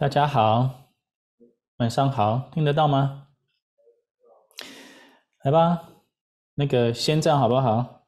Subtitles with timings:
[0.00, 0.88] 大家好，
[1.76, 3.26] 晚上好，听得到吗？
[5.44, 5.90] 来吧，
[6.54, 8.06] 那个先这样好不好？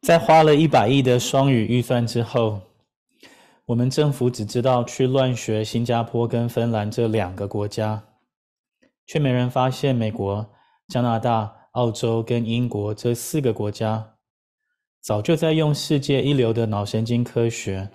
[0.00, 2.60] 在花了一百亿的双语预算之后，
[3.64, 8.04] 我们政府只知道去乱学新加坡跟芬兰这两个国家，
[9.04, 10.54] 却没人发现美国、
[10.86, 11.55] 加拿大。
[11.76, 14.16] 澳洲跟英国这四个国家，
[15.02, 17.90] 早就在用世界一流的脑神经科学，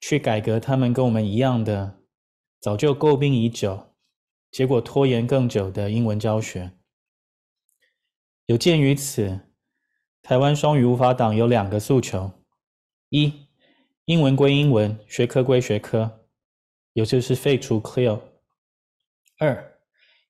[0.00, 2.00] 去改革他们跟我们一样的，
[2.60, 3.94] 早就诟病已久，
[4.50, 6.72] 结果拖延更久的英文教学。
[8.46, 9.52] 有鉴于此，
[10.20, 12.32] 台湾双语无法党有两个诉求：
[13.10, 13.32] 一，
[14.06, 16.26] 英文归英文，学科归学科，
[16.94, 18.20] 也就是废除 Clear；
[19.38, 19.78] 二，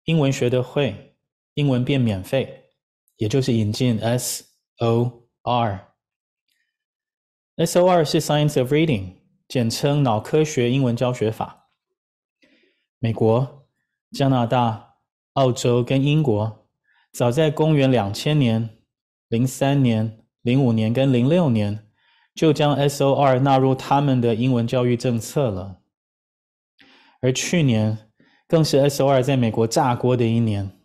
[0.05, 1.17] 英文学得会，
[1.55, 2.65] 英文变免费。
[3.17, 5.89] 也就是引进 S-O-R。
[7.57, 9.15] S-O-R 是 Science of Reading，
[9.49, 11.71] 简称脑科学英文教学法。
[12.99, 13.67] 美国、
[14.13, 14.97] 加拿大、
[15.33, 16.69] 澳洲跟英国，
[17.13, 18.77] 早在公元两千年、
[19.29, 21.89] 零三年、零五年跟零六年，
[22.35, 25.81] 就将 S-O-R 纳入他们的英文教育政策了。
[27.23, 28.11] 而去年，
[28.47, 30.79] 更是 S-O-R 在美国炸锅的一年。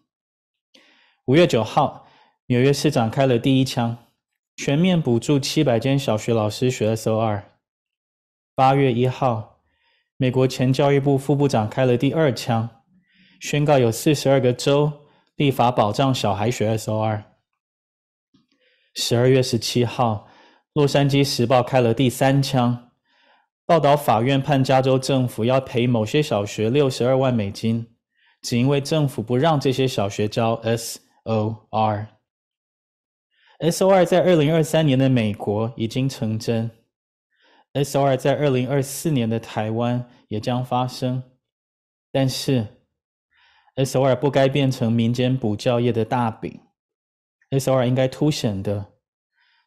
[1.25, 2.07] 五月九号。
[2.51, 3.97] 纽约市长开了第一枪，
[4.57, 7.45] 全面补助七百间小学老师学 S-O-R。
[8.53, 9.61] 八月一号，
[10.17, 12.67] 美国前教育部副部长开了第二枪，
[13.39, 14.91] 宣告有四十二个州
[15.37, 17.23] 立法保障小孩学 S-O-R。
[18.95, 20.27] 十二月十七号，
[20.73, 22.91] 洛杉矶时报开了第三枪，
[23.65, 27.87] 报道法院判加州政府要赔某些小学六十二万美金，
[28.41, 32.07] 只因为政府不让这些小学教 S-O-R。
[33.61, 36.71] S-O-R 在二零二三年的美国已经成真
[37.73, 41.21] ，S-O-R 在二零二四年的台湾也将发生。
[42.11, 42.65] 但是
[43.75, 46.59] ，S-O-R 不该变成民间补教业的大饼
[47.51, 48.93] ，S-O-R 应该凸显的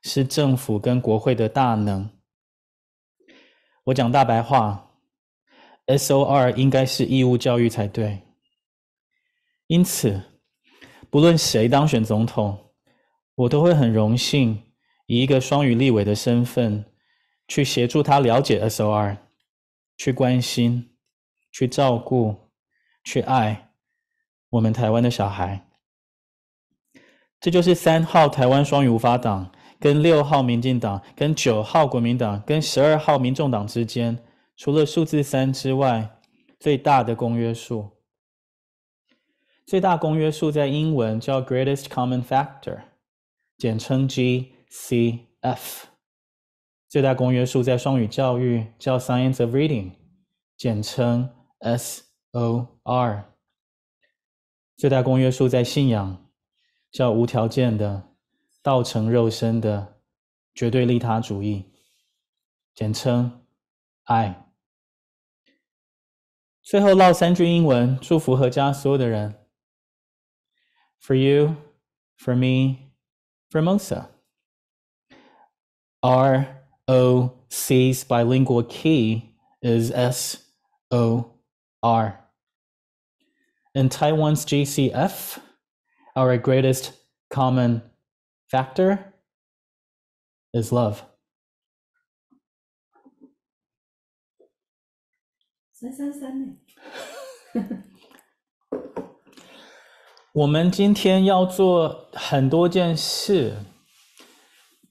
[0.03, 2.11] 是政府跟国会的大能。
[3.85, 4.91] 我讲大白话
[5.87, 8.21] ，S-O-R 应该是义务教育才对。
[9.69, 10.21] 因此，
[11.11, 12.59] 不论谁当选总统。
[13.35, 14.63] 我都会很荣幸
[15.07, 16.85] 以一个双语立委的身份，
[17.49, 19.19] 去协助他了解 S-O-R，
[19.97, 20.97] 去关心、
[21.51, 22.51] 去照顾、
[23.03, 23.71] 去爱
[24.51, 25.67] 我们台湾的小孩。
[27.41, 34.19] 这就是三号台湾双语无法党跟六号民进党、跟九号国民党、跟十二号民众党之间，
[34.57, 36.09] 除了数字三之外，
[36.59, 37.91] 最大的公约数。
[39.67, 42.85] 最大公约数在英文叫 Greatest Common Factor。
[43.65, 45.85] 简称 GCF，
[46.87, 49.93] 最大公约数在双语教育叫 Science of Reading，
[50.55, 53.25] 简称 SOR。
[54.77, 56.31] 最大公约数在信仰
[56.91, 58.15] 叫无条件的
[58.63, 59.99] 道成肉身的
[60.55, 61.73] 绝对利他主义，
[62.75, 63.47] 简称
[64.03, 64.53] 爱。
[66.61, 69.47] 最后唠三句英文，祝福阖家所有的人
[71.01, 71.57] ：For you,
[72.19, 72.93] for me。
[73.54, 74.10] Formosa.
[76.04, 80.44] ROC's bilingual key is S
[80.92, 81.32] O
[81.84, 82.20] R.
[83.76, 85.40] In Taiwan's GCF,
[86.16, 86.94] our greatest
[87.30, 87.82] common
[88.50, 89.14] factor
[90.54, 91.04] is love.
[95.80, 96.58] 三三三
[100.35, 103.55] 我们今天要做很多件事。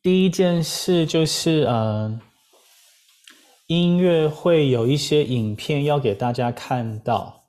[0.01, 2.21] 第一件事就是，嗯，
[3.67, 7.43] 音乐会有一些影片要给大家看到。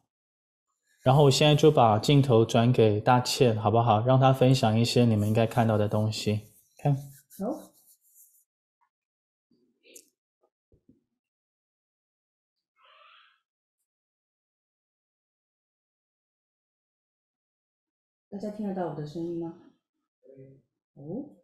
[1.04, 4.00] 然后我现在就把镜头转给大倩，好不好？
[4.00, 6.40] 让她分享一些你们应该看到的东西。
[6.76, 7.73] 看，好。
[18.34, 19.54] 大家听得到我的声音吗？
[20.94, 21.36] 哦，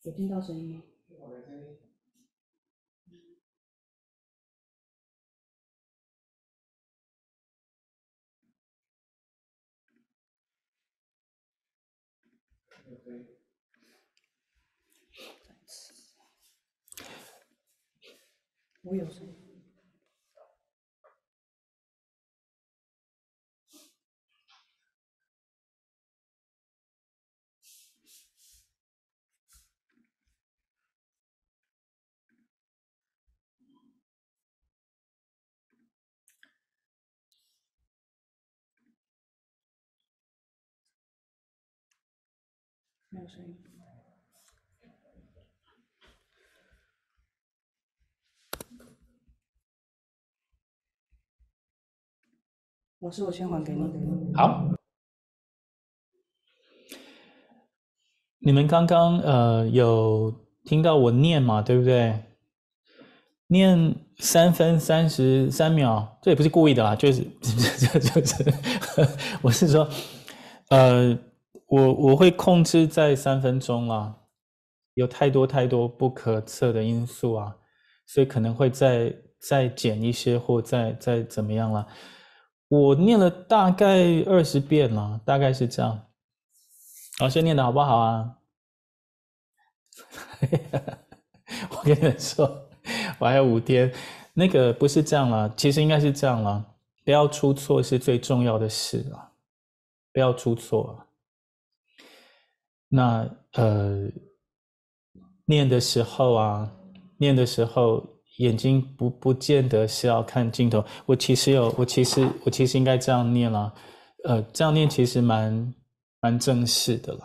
[0.00, 0.82] 有听到声音吗？
[18.84, 19.31] 我有声音。
[43.12, 43.54] 没有声音。
[53.00, 54.38] 我是，我先还给你的。
[54.38, 54.66] 好。
[58.38, 60.34] 你们刚刚呃有
[60.64, 61.60] 听到我念嘛？
[61.60, 62.18] 对不对？
[63.48, 68.44] 念三分三十三秒，这也不是故意的啦，就是就 就是，
[69.42, 69.86] 我是说，
[70.70, 71.18] 呃，
[71.72, 74.14] 我我会控制在三分钟啦，
[74.92, 77.56] 有太多太多不可测的因素啊，
[78.06, 79.10] 所以可能会再
[79.40, 81.86] 再减一些或再再怎么样啦。
[82.68, 86.08] 我念了大概二十遍了，大概是这样。
[87.20, 88.36] 老师念的好不好啊？
[91.70, 92.68] 我跟你们说，
[93.18, 93.90] 我还有五天，
[94.34, 96.62] 那个不是这样啦，其实应该是这样啦，
[97.02, 99.32] 不要出错是最重要的事啊，
[100.12, 101.06] 不要出错。
[102.92, 104.08] 那呃，
[105.46, 106.72] 念的时候啊，
[107.18, 108.06] 念的时候。
[108.38, 113.72] 眼睛不不见得是要看镜头，我其实有，我其实我其实应该这样念了，
[114.24, 115.74] 呃，这样念其实蛮
[116.18, 117.20] 蛮正式的了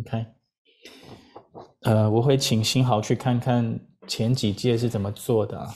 [0.00, 0.26] ，OK，
[1.82, 3.78] 呃，我会请新豪去看看
[4.08, 5.74] 前几届是怎么做的啊，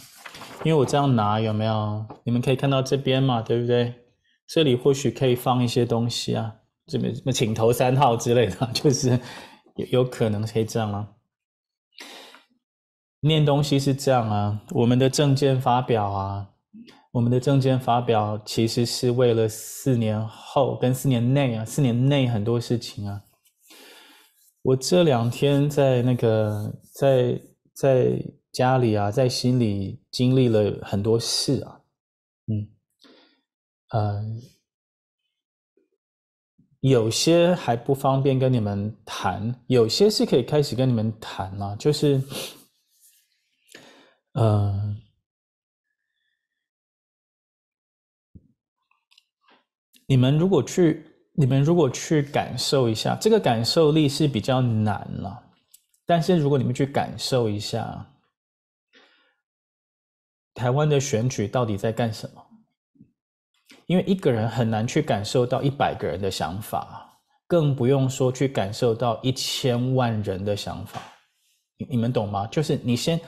[0.64, 2.06] 因为我这样拿有没有？
[2.24, 3.94] 你们可以看到这边嘛，对不对？
[4.48, 6.56] 这里或许可以放一些东西啊，
[6.90, 9.10] 这边什么请投三号之类的， 就是
[9.76, 11.08] 有有可能可以这样啊。
[13.20, 16.50] 念东西是这样啊，我们的证件发表啊，
[17.12, 23.22] 我们的证件发表其实是为了四年后跟四年内啊，四年内很多事情啊。
[24.62, 27.40] 我这两天在那个在
[27.74, 28.22] 在
[28.52, 31.80] 家里啊，在心里经历了很多事啊，
[32.46, 32.68] 嗯，
[33.90, 34.22] 呃，
[36.80, 42.22] 有些还不方便跟你们谈，有些是可以开始跟你们谈了，就是。
[44.32, 44.96] 呃，
[50.06, 55.42] 你们如果去，你们如果去感受一下，这个感受力是比较难了。
[56.06, 58.08] 但是如果你们去感受一下，
[60.54, 62.49] 台湾的选举到底在干什么？
[63.90, 67.12] 因为一个人很难去感受到一百个人的想法，
[67.48, 71.02] 更不用说去感受到一千万人的想法。
[71.76, 72.46] 你你们懂吗？
[72.46, 73.20] 就是你先。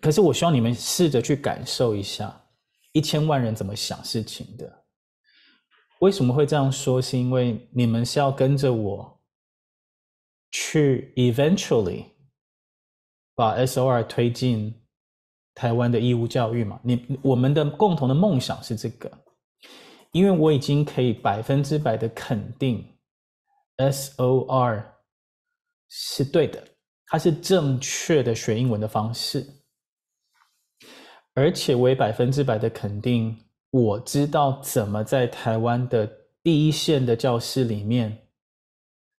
[0.00, 2.34] 可是我希望你们试着去感受一下，
[2.92, 4.84] 一千万人怎么想事情的。
[5.98, 7.00] 为什么会这样说？
[7.02, 9.20] 是因为你们是要跟着我
[10.50, 12.04] 去 eventually
[13.34, 14.82] 把 SOR 推进
[15.54, 16.80] 台湾的义务教育嘛？
[16.82, 19.10] 你我们的共同的梦想是这个，
[20.16, 22.82] 因为我已经可以百分之百的肯定
[23.76, 24.82] SOR
[25.90, 26.66] 是对的，
[27.08, 29.46] 它是正确的学英文的方式。
[31.34, 33.36] 而且我也百分之百的肯定，
[33.70, 36.10] 我知道怎么在台湾的
[36.42, 38.16] 第一线的教室里面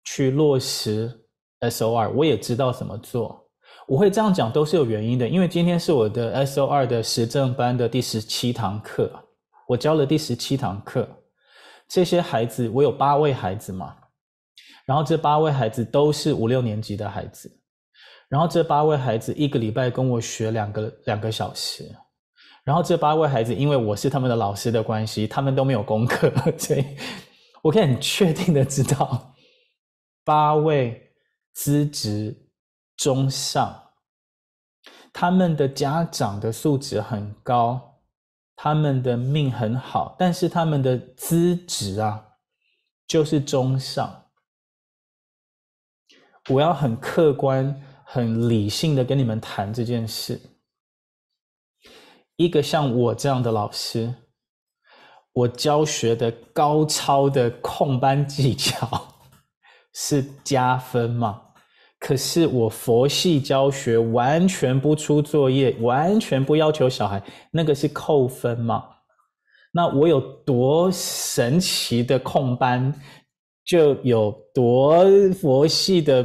[0.05, 1.13] 去落实
[1.61, 3.51] SOR，我也知道怎么做。
[3.87, 9.26] 我会这样讲都是有原因的，因为今天是我的 SOR 的实证班的第十七堂课，
[9.67, 11.09] 我教了第十七堂课。
[11.89, 13.97] 这些孩子，我有八位孩子嘛，
[14.85, 17.49] 然后这八位孩子都是五六年级的孩子，
[18.29, 21.89] 然后这八位孩子一个礼拜跟我学两个两个小时。
[22.65, 26.85] 然后这八位孩子，因为我是他们的老师的关系，他们都没有功课， 所以
[27.63, 29.33] 我可以很确定的知道，
[30.25, 31.15] 八位
[31.53, 32.37] 资质
[32.97, 33.81] 中上，
[35.13, 37.96] 他们的家长的素质很高，
[38.57, 42.39] 他们的命很好，但是他们的资质啊，
[43.07, 44.25] 就是中上。
[46.49, 50.41] 我要很客观、很理性的跟你们谈这件事。
[52.37, 54.15] 一个像我这样的老师，
[55.33, 59.15] 我教学的高超的控班技巧
[59.93, 61.46] 是加分吗？
[62.07, 67.21] 可是我佛系教学，完全不出作业，完全不要求小孩，
[67.51, 68.85] 那个是扣分嘛？
[69.73, 72.95] 那我有多神奇的控班，
[73.65, 76.25] 就有多佛系的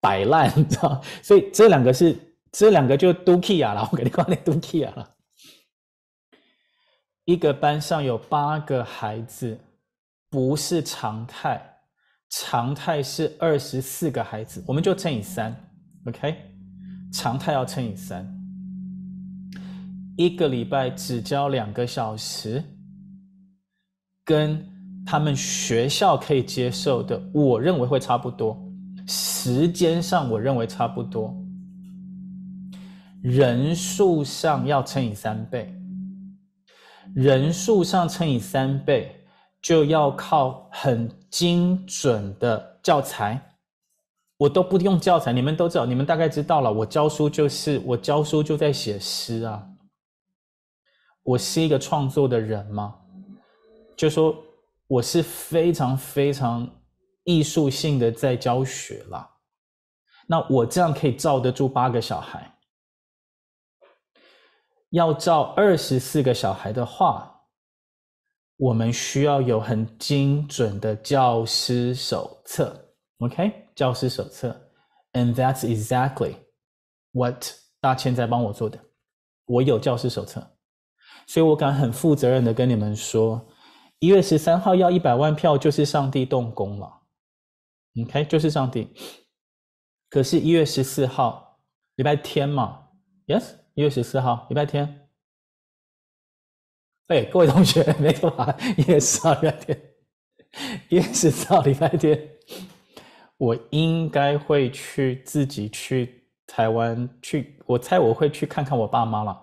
[0.00, 1.00] 摆烂，你知道？
[1.22, 2.16] 所以这两个是。
[2.50, 5.14] 这两个就都气啊了，我给你讲，你都气啊了。
[7.26, 9.60] 一个班上有八个孩子，
[10.30, 11.75] 不是常态，
[12.38, 15.56] 常态是二十四个孩子，我们就乘以三
[16.06, 16.36] ，OK？
[17.10, 18.30] 常态要乘以三。
[20.18, 22.62] 一个礼拜只教两个小时，
[24.22, 24.62] 跟
[25.06, 28.54] 他们学校可以接受的，我认为会差不多。
[29.06, 31.34] 时间上，我认为差不多。
[33.22, 35.74] 人数上要乘以三倍。
[37.14, 39.24] 人数上乘以三倍，
[39.62, 43.38] 就要靠很精准的教材。
[44.38, 46.72] 我都不用教材，你们都知道，你们大概知道了。
[46.72, 49.68] 我教书就是我教书就在写诗啊。
[51.22, 52.94] 我是一个创作的人嘛，
[53.98, 54.34] 就说
[54.86, 56.66] 我是非常非常
[57.24, 59.28] 艺术性的在教学啦。
[60.26, 62.50] 那我这样可以罩得住八个小孩。
[64.88, 67.35] 要照二十四个小孩的话，
[68.56, 73.52] 我们需要有很精准的教师手册，OK？
[73.74, 74.70] 教师手册
[75.12, 76.34] ，and that's exactly
[77.12, 77.44] what
[77.80, 78.78] 大千在帮我做的。
[79.44, 80.40] 我有教师手册，
[81.26, 83.46] 所以我敢很负责任的跟你们说，
[83.98, 87.02] 一月十三号要一百万票，就是上帝动工了
[88.02, 88.24] ，OK？
[88.24, 88.92] 就是上帝。
[90.08, 91.58] 可是，一月十四号，
[91.96, 92.88] 礼拜天嘛
[93.26, 93.56] ，Yes？
[93.74, 95.05] 一月十四号，礼拜天。
[97.08, 99.82] 哎，各位同学， 没错啊，一月十号礼拜天，
[100.88, 102.30] 一月十四号礼拜天，
[103.36, 109.40] 我应该会去自己去台湾去，我猜我会去看看我爸妈了，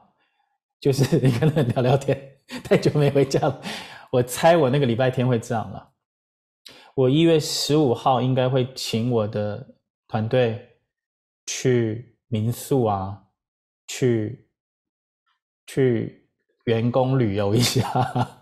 [0.79, 3.61] 就是跟他们聊聊天，太久没回家了。
[4.11, 5.91] 我猜我那个礼拜天会这样了。
[6.95, 9.75] 我一月十五号应该会请我的
[10.07, 10.77] 团队
[11.45, 13.19] 去民宿啊。
[13.85, 14.47] 去
[15.67, 16.22] 去
[16.65, 17.81] 员工旅游一下，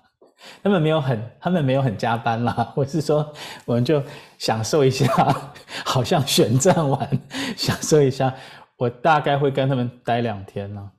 [0.64, 2.74] 他们没有很，他们没有很加班啦。
[2.78, 3.34] 我是说，
[3.66, 4.04] 我们就
[4.38, 5.06] 享受一下，
[5.86, 7.22] 好像选战完，
[7.58, 8.36] 享受一下。
[8.78, 10.92] 我大概会跟他们待两天呢，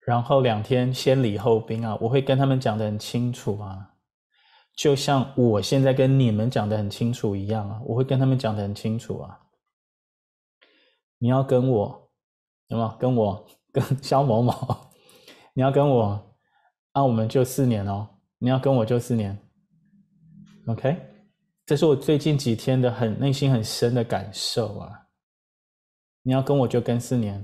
[0.00, 3.90] 然后两天先礼后兵啊，我会跟他们讲得很清楚啊，
[4.76, 9.40] 就像我现在跟你们讲得很清楚一样啊，我会跟他们讲得很清楚啊。
[11.18, 12.02] 你要跟我。
[12.68, 14.52] 有没有跟我跟肖某某？
[15.56, 16.36] 你要跟我，
[16.92, 18.06] 那、我们就四年哦。
[18.36, 19.34] 你要跟我就四年
[20.66, 20.94] ，OK？
[21.64, 24.90] 这是我最近几天的很内心很深的感受啊。
[26.22, 27.42] 你要跟我就跟四年，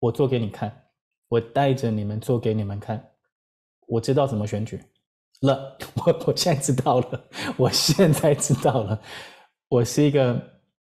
[0.00, 0.86] 我做给你看，
[1.28, 3.12] 我带着你们做给你们看。
[3.86, 4.82] 我知道怎么选举
[5.42, 7.24] 了， 我我现在知道了，
[7.56, 9.00] 我现在知道了。
[9.68, 10.36] 我是一个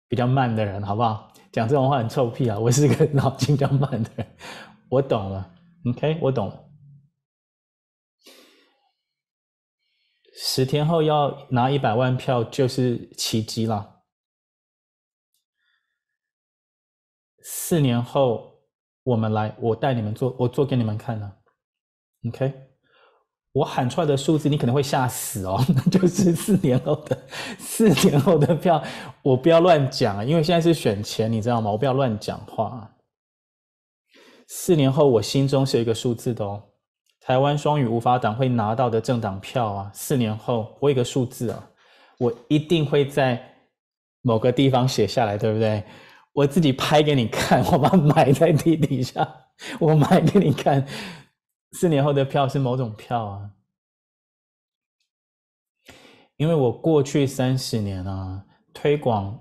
[0.09, 1.31] 比较慢的人，好不好？
[1.53, 2.59] 讲这种话很臭屁啊！
[2.59, 4.27] 我是一个脑筋比较慢的人，
[4.89, 5.55] 我懂了
[5.91, 6.65] ，OK，我懂了。
[10.41, 14.03] 十天后要拿一百万票就是奇迹了。
[17.43, 18.61] 四年后
[19.03, 21.33] 我们来，我带你们做，我做给你们看呢
[22.29, 22.53] ，OK。
[23.53, 27.27] 我喊出来的数字，你可能会吓死哦，那 就是四年后的
[27.59, 28.83] 四年后的票，
[29.23, 31.71] 我不要乱讲啊，因为现在是选前，你知道吗？
[31.71, 32.69] 我不要乱讲话。
[32.69, 32.95] 啊
[34.49, 36.63] 四年后，我心中是有一个数字的哦，
[37.21, 41.71] 台湾双语无法党会拿到的政党票啊，四年后我有个数字啊，
[42.19, 43.41] 我一定会在
[44.23, 45.85] 某个地方写下来，对不对？
[46.33, 49.29] 我自己拍给你看，我把它埋在地底下，
[49.79, 50.87] 我埋给你看。
[51.73, 53.51] 四年后的票是某种票啊，
[56.37, 59.39] 因为我过去三十年啊，推广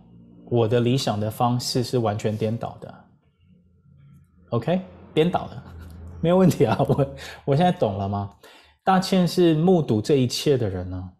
[0.49, 3.05] 我的理想的方式是完全颠倒的。
[4.49, 4.81] OK，
[5.17, 5.63] 颠倒的，
[6.21, 6.77] 没有问题啊。
[6.87, 8.37] 我我现在懂了吗？
[8.83, 11.11] 大倩是目睹这一切的人呢、啊。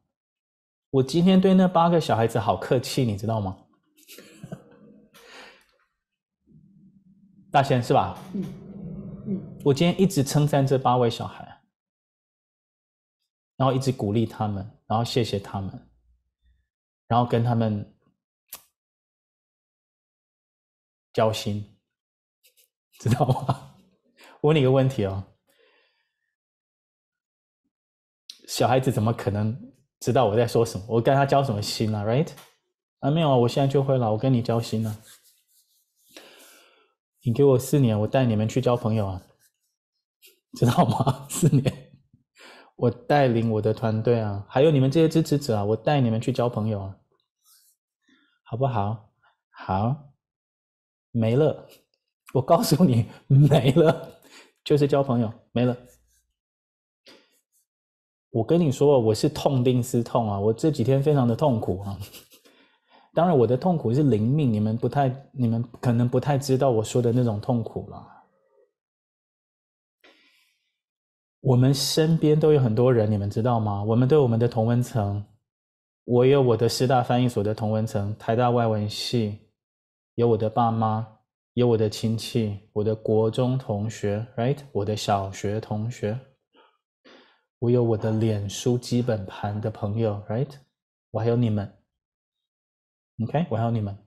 [0.92, 3.58] 我今天对那八个小孩子好客气，你知道吗？
[7.52, 8.16] 大倩是吧？
[8.36, 9.42] 嗯。
[9.66, 11.60] 我今天一直称赞这八位小孩，
[13.56, 15.90] 然后一直鼓励他们，然后谢谢他们，
[17.08, 17.98] 然后跟他们
[21.14, 21.66] 交心，
[23.00, 23.74] 知道吗？
[24.42, 25.24] 问你一个问题哦，
[28.48, 30.86] 小孩子怎么可能知道我在说什么？
[30.88, 32.30] 我跟他交什么心啊？Right？
[33.00, 34.98] 啊，没有啊，我现在就会了，我跟你交心了。
[37.24, 39.24] 你给我四年，我带你们去交朋友啊。
[40.54, 41.28] 知道吗？
[41.30, 41.92] 四年，
[42.78, 46.98] 我带领我的团队啊，还有你们这些支持者啊，我带你们去交朋友啊，
[48.44, 49.12] 好不好？
[49.52, 50.14] 好，
[51.12, 51.68] 没了，
[52.34, 54.17] 我告诉你，没了，
[54.68, 55.78] 就是交朋友，没了。
[58.32, 61.98] 我跟你说，我是痛定思痛啊，我这几天非常的痛苦啊。
[63.14, 68.06] 当然，我的痛苦是灵命，你们不太，你们可能不太知道我说的那种痛苦了。
[71.40, 73.82] 我们身边都有很多人，你们知道吗？
[73.86, 75.24] 我们都有我们的同温层。
[76.04, 79.40] 我有我的师大翻译所的同温层，台大外文系，
[80.16, 81.17] 有我的爸妈，
[81.58, 84.60] 有我的亲戚，我的国中同学，right？
[84.72, 86.16] 我的小学同学，
[87.58, 90.52] 我有我的脸书基本盘的朋友，right？
[91.10, 91.68] 我还有你们
[93.24, 93.48] ，OK？
[93.50, 93.98] 我还有你们，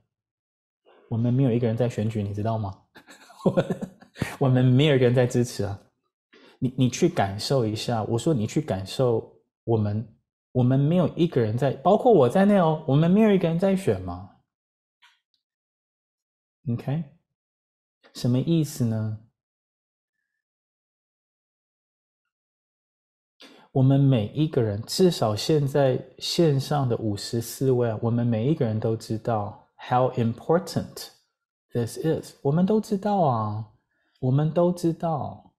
[1.08, 2.84] 我们没有一个人在选举，你知道吗？
[4.38, 5.76] 我们没有一个人在支持啊。
[6.60, 10.16] 你你去感受一下，我说你去感受我们。
[10.52, 12.84] 我们没有一个人在，包括我在内哦。
[12.86, 14.36] 我们没有一个人在选吗
[16.68, 17.04] ？OK，
[18.14, 19.18] 什么意思呢？
[23.72, 31.10] 我们每一个人，至少现在线上的五十四位，我们每一个人都知道 how important
[31.72, 32.34] this is。
[32.42, 33.72] 我们都知道啊，
[34.18, 35.54] 我们都知道，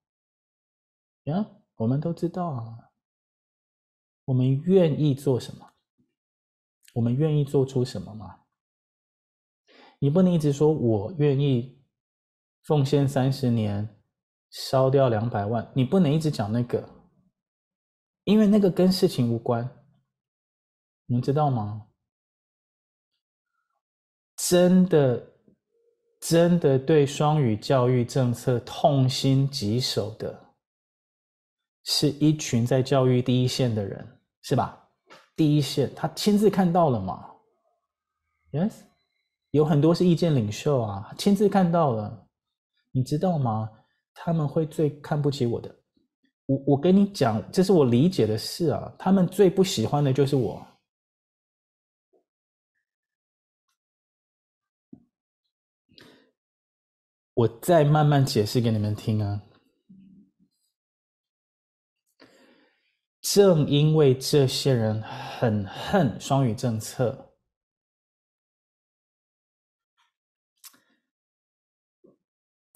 [1.24, 2.78] 呀我们都知道啊。
[4.26, 5.66] 我们愿意做什么？
[6.92, 8.40] 我们愿意做出什么吗？
[9.98, 11.81] 你不能一直说我愿意
[12.62, 13.88] 奉献三十年，
[14.50, 15.70] 烧掉两百万。
[15.74, 16.88] 你不能一直讲那个，
[18.24, 19.68] 因为那个跟事情无关。
[21.06, 21.88] 你知道吗？
[24.36, 25.22] 真的，
[26.20, 30.40] 真的对双语教育政策痛心疾首的。
[31.84, 34.88] 是一群在教育第一线的人，是吧？
[35.34, 37.28] 第一线，他亲自看到了吗
[38.52, 38.72] ？Yes，
[39.50, 42.28] 有很多是意见领袖啊，亲自看到了，
[42.92, 43.68] 你知道吗？
[44.14, 45.74] 他们会最看不起我的。
[46.46, 48.94] 我我跟你讲，这是我理解的事啊。
[48.98, 50.64] 他们最不喜欢的就是我。
[57.34, 59.42] 我再慢慢解释给你们听啊。
[63.22, 67.31] 正因为这些人很恨双语政策，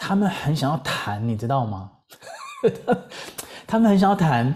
[0.06, 1.90] 他们很想要谈，你知道吗？
[3.66, 4.54] 他们很想要谈，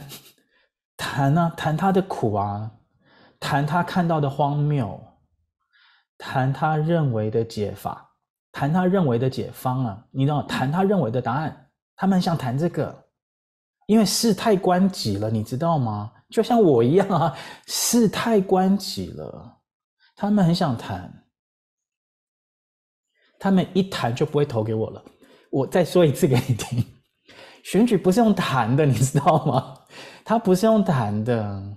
[0.97, 2.71] 谈啊，谈他的苦啊，
[3.41, 5.03] 谈他看到的荒谬，
[6.17, 8.13] 谈他认为的解法，
[8.53, 13.07] 谈他认为的解方啊，你知道，谈他认为的答案，他们很想谈这个。
[13.87, 16.13] 因为事态关己了，你知道吗？
[16.29, 17.37] 就像我一样啊，
[17.67, 19.59] 事态关己了，
[20.15, 21.25] 他们很想谈，
[23.37, 25.05] 他们一谈就不会投给我了。
[25.51, 26.85] 我再说一次给你听，
[27.63, 29.81] 选举不是用谈的，你知道吗？
[30.25, 31.77] 他不是用谈的。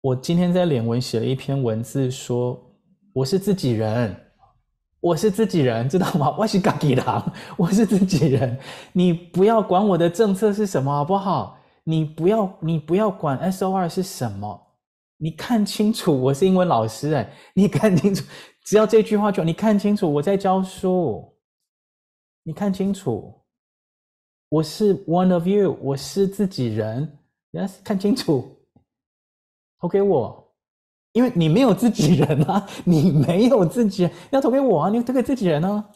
[0.00, 2.76] 我今天在脸文写了一篇文字，说
[3.12, 4.22] 我是自己人。
[5.00, 6.34] 我是自己人，知道吗？
[6.36, 7.04] 我是自己人，
[7.56, 8.58] 我是自己人。
[8.92, 11.58] 你不要管我的政策是什么，好不好？
[11.84, 14.65] 你不要，你不要管 SOR 是什么。
[15.18, 18.24] 你看清楚，我是英文老师哎，你看清楚，
[18.62, 21.34] 只要这句话就你看清楚，我在教书。
[22.42, 23.42] 你看清楚，
[24.48, 27.18] 我是 one of you，我是自己人。
[27.52, 28.58] Yes，看清楚，
[29.78, 30.54] 投给我。
[31.12, 35.90] 因为你没有自己人啊，你没有自己人，要投给我啊，你投给自己人啊。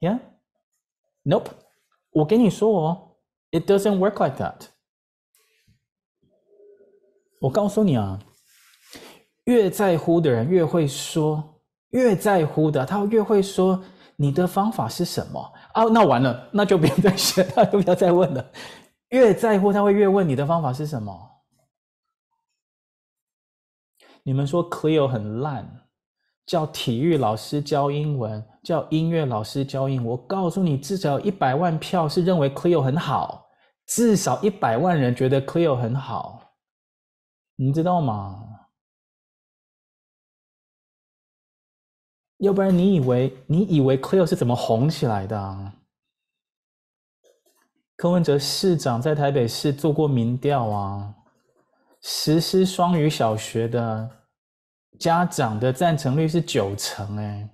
[0.00, 1.46] Yeah，Nope，
[2.10, 3.16] 我跟你说哦
[3.50, 4.66] ，It doesn't work like that。
[7.42, 8.16] 我告诉你啊，
[9.44, 13.82] 越在乎的人越会说，越在乎的他越会说
[14.14, 15.82] 你的方法是什么啊？
[15.86, 18.50] 那完了，那就不要再选，那就不要再问了。
[19.08, 21.30] 越在乎他会越问你的方法是什么。
[24.22, 25.68] 你们说 Cleo 很烂，
[26.46, 30.12] 叫体育老师教英文，叫音乐老师教英文。
[30.12, 33.46] 我告诉你，至少一百万票是认为 Cleo 很好，
[33.88, 36.51] 至少一百万人觉得 Cleo 很好，
[37.64, 38.48] 你知道吗？
[42.38, 45.72] 要不然你以为你以为 Clio 是怎么红起来的啊？
[47.94, 51.14] 柯文哲市长在台北市做过民调啊。
[52.00, 54.10] 实施双语小学的
[54.98, 57.48] 家长的赞成率是九成，哎，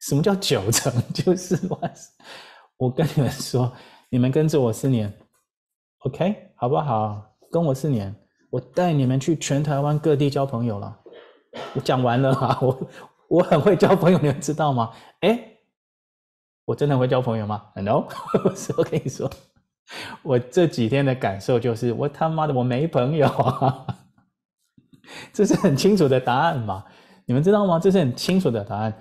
[0.00, 0.90] 什么叫九成？
[1.12, 1.58] 就是
[2.78, 3.70] 我跟你们说，
[4.08, 5.12] 你们跟着我四年
[5.98, 7.22] ，OK，好不好？
[7.52, 8.14] 跟我四年，
[8.50, 11.00] 我带你们去全台湾各地交朋友了。
[11.74, 12.90] 我讲完了啊，我
[13.28, 14.92] 我很会交朋友，你们知道吗？
[15.20, 15.58] 哎，
[16.64, 18.06] 我真的会交朋友吗？No，
[18.76, 19.30] 我跟你说。
[20.22, 23.86] 我这几天的感受就是，我他妈的我没朋友啊，
[25.32, 26.84] 这是很清楚的答案嘛？
[27.26, 27.78] 你们知道吗？
[27.78, 28.96] 这是很清楚的答案。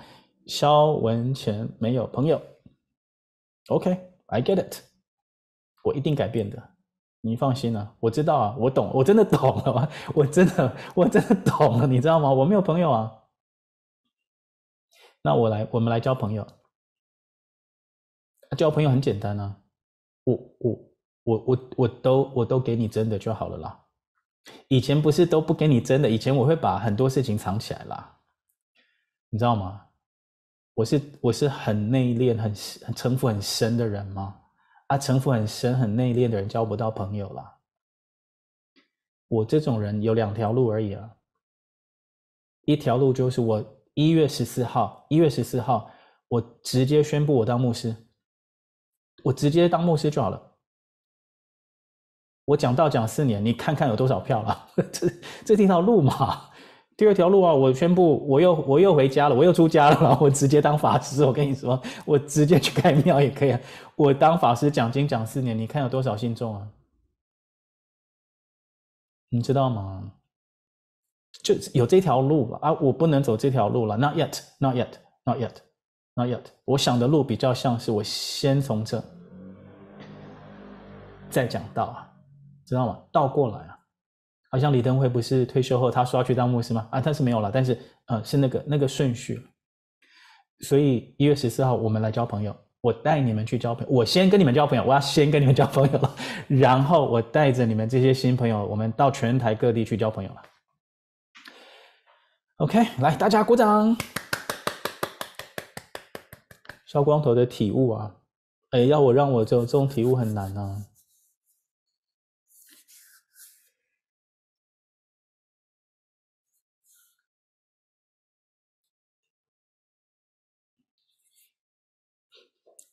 [0.48, 2.42] 萧文前没有朋友。
[3.68, 4.78] OK，I、get it，
[5.84, 6.58] 我一定改变的，
[7.22, 12.32] 你放心啊，我知道啊，我懂，我真的懂了，我真的，我真的懂了，你知道吗？
[12.32, 13.24] 我没有朋友啊。
[15.22, 16.48] 那我来，我们来交朋友。
[18.58, 19.62] 交朋友很简单啊，
[20.24, 20.80] 我我
[21.24, 23.86] 我我我都我都给你真的就好了啦。
[24.70, 28.18] 以前不是都不给你真的，以前我会把很多事情藏起来啦，
[29.30, 29.86] 你知道吗？
[30.74, 32.44] 我是我是很内敛、很
[32.86, 34.39] 很城府很深的人吗？
[34.90, 37.60] 啊，城府很深、很内敛的人交不到朋友啦。
[39.28, 41.16] 我这种人有两条路而已啊，
[42.66, 45.92] 一条路就是我一月十四号，一月十四号，
[46.28, 47.96] 我直接宣布我当牧师。
[49.24, 50.58] 我直接当牧师就好了。
[52.46, 54.70] 我讲道讲四年，你看看有多少票了？
[54.92, 55.08] 这
[55.46, 56.50] 这是一条路嘛。
[57.00, 61.24] 第二条路啊，我宣布我又我又回家了，我又出家了， 我直接当法师。
[61.24, 63.60] 我跟你说，我直接去开庙也可以啊。
[63.96, 66.68] 我当法师讲经讲四年，你看有多少信众啊？
[69.30, 70.12] 你知道吗？
[71.42, 72.74] 就有这条路了啊！
[72.82, 73.96] 我不能走这条路了。
[73.96, 74.90] Not yet, not yet,
[75.24, 75.54] not yet.
[76.16, 79.02] Not yet，我想的路比较像是我先从这，
[81.30, 82.12] 再讲道啊，
[82.66, 83.00] 知道吗？
[83.10, 83.79] 倒过来啊，
[84.50, 86.88] 好像李登辉不是退休后他说要去当牧师吗？
[86.92, 89.42] 啊，他是没有了，但是呃是那个那个顺序。
[90.62, 96.16] 所以一月十四号我们来交朋友，我带你们去交朋友，我先跟你们交朋友，我要先跟你们交朋友了，
[96.50, 100.42] 然后我带着你们这些新朋友，我们到全台各地去交朋友了。
[102.58, 103.96] OK，来大家鼓掌。
[106.86, 108.12] 烧光头的体悟啊，
[108.72, 110.76] 哎，要我让我这种这种体悟很难啊。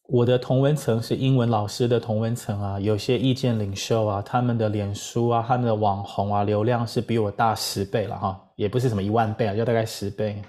[0.09, 10.41] 我的同文层是英文老师的同文层啊，有些意见领袖啊，他们的脸书啊，他们的网红啊，流量是比我大十倍了哈，也不是什么一万倍啊，就大概十倍。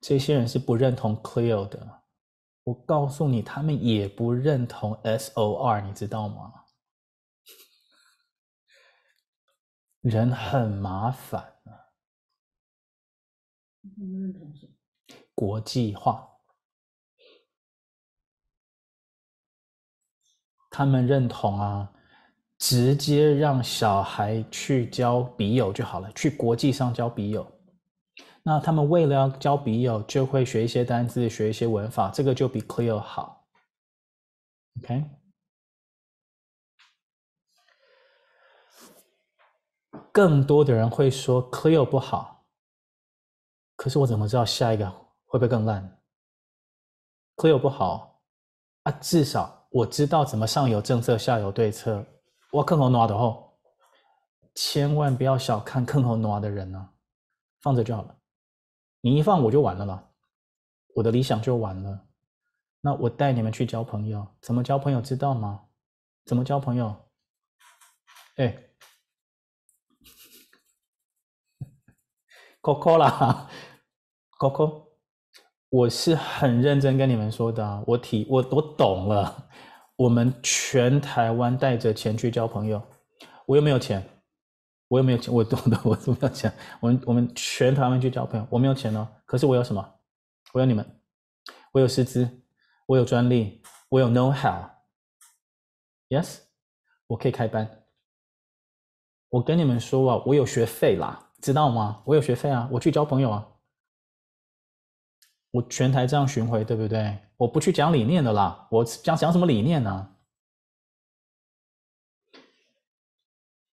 [0.00, 2.02] 这些人是不认同 Clear 的，
[2.62, 6.52] 我告诉你，他们也不认同 SOR，你知道吗？
[10.02, 11.90] 人很麻烦啊。
[15.34, 16.35] 国际化，
[20.76, 21.90] 他们认同啊，
[22.58, 27.50] 直接让小孩去交笔友就好了，去国际上交笔友。
[28.42, 33.46] 那他们为了要交笔友，就会学一些单字，学一些文法，这个就比 Clear 好。
[34.82, 35.02] OK，
[40.12, 42.44] 更多的人会说 Clear 不好，
[43.76, 44.90] 可是我怎么知道下一个
[45.24, 45.98] 会不会更烂
[47.36, 48.20] ？Clear 不好
[48.82, 52.06] 啊，至少我知道怎么上有政策，下有对策。
[52.50, 53.58] 我坑猴挪的吼，
[54.54, 56.88] 千万不要小看坑猴挪的人呢、啊，
[57.60, 58.16] 放着就好了。
[59.02, 60.08] 你一放我就完了啦，
[60.94, 62.06] 我的理想就完了。
[62.80, 65.66] 那我带你们去交朋友，怎么交朋友知道吗？
[66.24, 66.96] 怎么交朋友？
[68.36, 68.70] 哎，
[72.62, 73.50] Coco 啦，
[74.40, 74.86] Coco，
[75.68, 79.50] 我是很认真跟你们说的啊，我体我我懂了。
[79.96, 82.82] 我们全台湾带着钱去交朋友，
[83.46, 84.06] 我又没有钱。
[84.88, 86.52] 我又没有钱，我懂的， 我怎么要钱？
[86.78, 89.08] 我们我们全台湾去交朋友，我没有钱哦。
[89.24, 89.98] 可是我有什么？
[90.52, 91.00] 我有你们，
[91.72, 92.42] 我有师资，
[92.86, 94.70] 我有专利，我有 know how。
[96.08, 96.38] Yes，
[97.08, 97.82] 我可以开班。
[99.28, 102.02] 我跟你们说啊，我有学费啦，知道吗？
[102.04, 103.48] 我有学费啊，我去交朋友啊。
[105.50, 107.18] 我全台这样巡回，对不对？
[107.36, 110.14] 我不去讲理念的啦，我讲讲什么理念呢？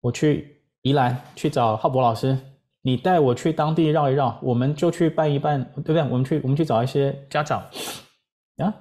[0.01, 0.51] 我去。
[0.85, 2.37] 宜兰去找浩博老师，
[2.81, 6.01] 你带我去当地绕一绕，我们就去办一办，对不对？
[6.01, 7.61] 我们去，我们去找一些家长，
[8.57, 8.73] 啊，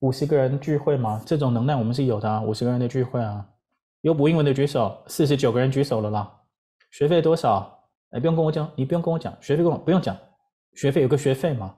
[0.00, 3.48] 五十个人聚会嘛，这种能量我们是有的啊，五十个人的聚会啊，
[4.02, 6.30] 有补英文的举手，四十九个人举手了啦，
[6.90, 7.88] 学费多少？
[8.10, 10.14] 哎，不用跟我讲，你不用跟我讲，学费跟我不用讲，
[10.74, 11.74] 学费有个学费嘛，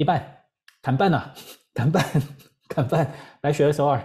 [0.00, 0.46] 一半，
[0.80, 1.30] 砍半呐，
[1.74, 2.02] 砍半，
[2.70, 4.02] 砍半，来学 SOR。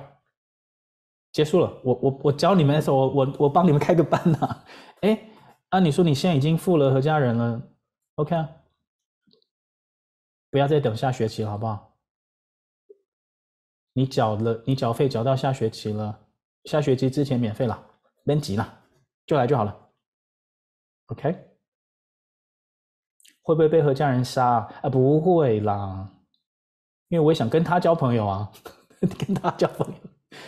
[1.31, 4.65] 结束了，我我我教你们的时候，我我我帮你们开个班呐、啊，
[5.01, 5.29] 哎，
[5.69, 7.61] 啊，你说你现在已经付了何家人了
[8.15, 8.49] ，OK 啊，
[10.51, 11.97] 不要再等下学期了，好不好？
[13.93, 16.27] 你缴了，你缴费缴到下学期了，
[16.65, 17.81] 下学期之前免费了，
[18.25, 18.81] 别急了，
[19.25, 19.89] 就来就好了
[21.07, 21.54] ，OK。
[23.45, 24.89] 会不会被何家人杀啊？
[24.89, 26.09] 不会啦，
[27.09, 28.51] 因为我也想跟他交朋友啊，
[29.19, 30.39] 跟他交朋友。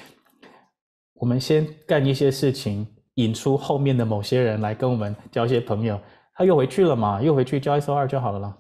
[1.13, 5.99] 我们先干一些事情，引出后面的某些人来跟我们交一些朋友。
[6.33, 8.57] 他又回去了嘛，又回去交 S O 二就好了啦。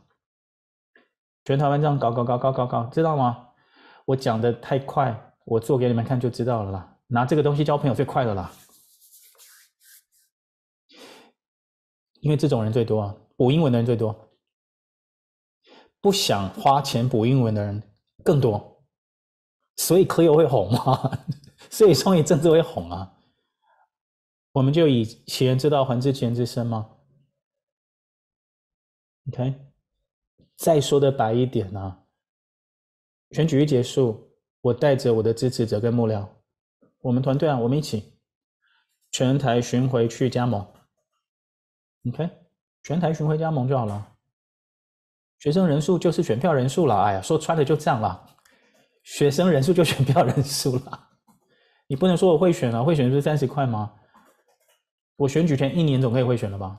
[1.45, 3.47] 全台湾这样搞搞搞搞搞搞，知道吗？
[4.05, 6.95] 我讲的太快，我做给你们看就知道了啦。
[7.07, 8.51] 拿这个东西交朋友最快了啦，
[12.19, 14.26] 因为这种人最多啊，补英文的人最多，
[16.07, 17.83] 不想花钱补英文的人
[18.23, 18.81] 更多，
[19.75, 21.19] 所以柯友会红吗，
[21.69, 23.13] 所以双语政治会红啊。
[24.53, 26.89] 我们就以其人之道还治其人之身吗
[29.27, 29.53] ？OK，
[30.55, 32.05] 再说的白一点啊，
[33.31, 36.25] 选举一结束，我带着我的支持者跟幕僚。
[36.99, 38.17] 我们团队啊，我们一起
[39.11, 40.65] 全台巡回去加盟
[42.07, 42.29] ，OK，
[42.83, 44.13] 全台巡回加盟就好了。
[45.39, 48.25] 学生人数就是选票人数了，哎呀，说穿了就这样了。
[49.03, 51.07] 学生人数就选票人数了，
[51.87, 53.91] 你不能说我会选啊，会选是三十块吗？
[55.15, 56.77] 我选举前一年总可以会选了吧？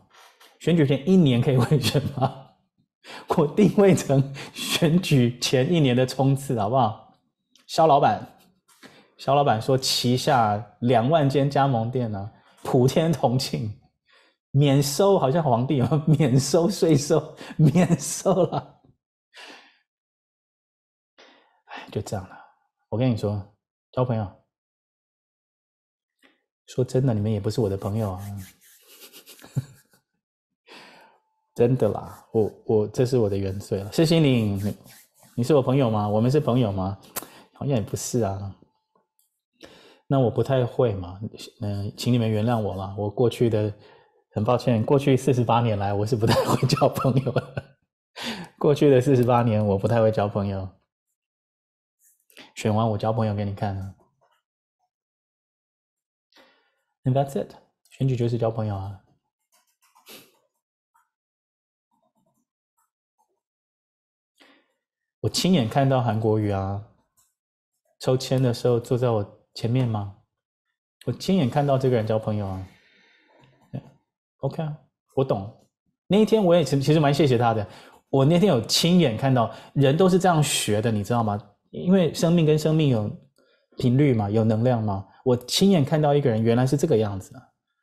[0.59, 2.47] 选举前一年可以会选吗？
[3.37, 7.15] 我定位成选举前一年的冲刺，好不好？
[7.67, 8.21] 肖老板。
[9.17, 12.31] 肖老板说：“旗下两万间加盟店呢、啊，
[12.63, 13.69] 普天同庆，
[14.51, 18.81] 免收，好像皇帝啊， 免收税收，免收了。
[21.67, 22.37] 哎，就这样了。
[22.89, 23.41] 我跟你说，
[23.93, 24.27] 交朋友，
[26.67, 28.21] 说真的，你们也不是我的朋友啊，
[31.55, 32.27] 真的啦。
[32.33, 33.93] 我我这是我的原罪了。
[33.93, 34.77] 谢谢你，你
[35.37, 36.09] 你是我朋友吗？
[36.09, 36.99] 我们是朋友吗？
[37.53, 38.55] 好像也不是啊。”
[40.11, 41.21] 那我不太会嘛，
[41.61, 42.95] 嗯，请你们原谅我了。
[42.97, 43.71] 我过去的
[44.31, 47.79] 很抱歉，过去四十八年来，我是不太会交朋友的。
[48.59, 50.69] 过去的四十八年，我不太会交朋友。
[52.55, 53.95] 选完我交朋友给你看啊。
[57.05, 57.55] And that's it，
[57.91, 59.01] 选举就是交朋友啊。
[65.21, 66.89] 我亲眼看到韩国瑜啊，
[67.99, 69.35] 抽签的时候坐在我。
[69.55, 70.19] 前面吗？
[71.07, 72.65] 我亲眼看到这个人交朋友啊。
[74.41, 74.73] OK 啊，
[75.15, 75.51] 我懂。
[76.07, 77.67] 那一天我也其实蛮谢谢他的。
[78.09, 81.39] 我那天有亲眼看到，人都是这样学的，你知道吗？
[81.71, 83.11] 因为生命跟生命有
[83.77, 85.05] 频率嘛，有能量嘛。
[85.25, 87.43] 我亲眼看到一个人原来是这个样子啊，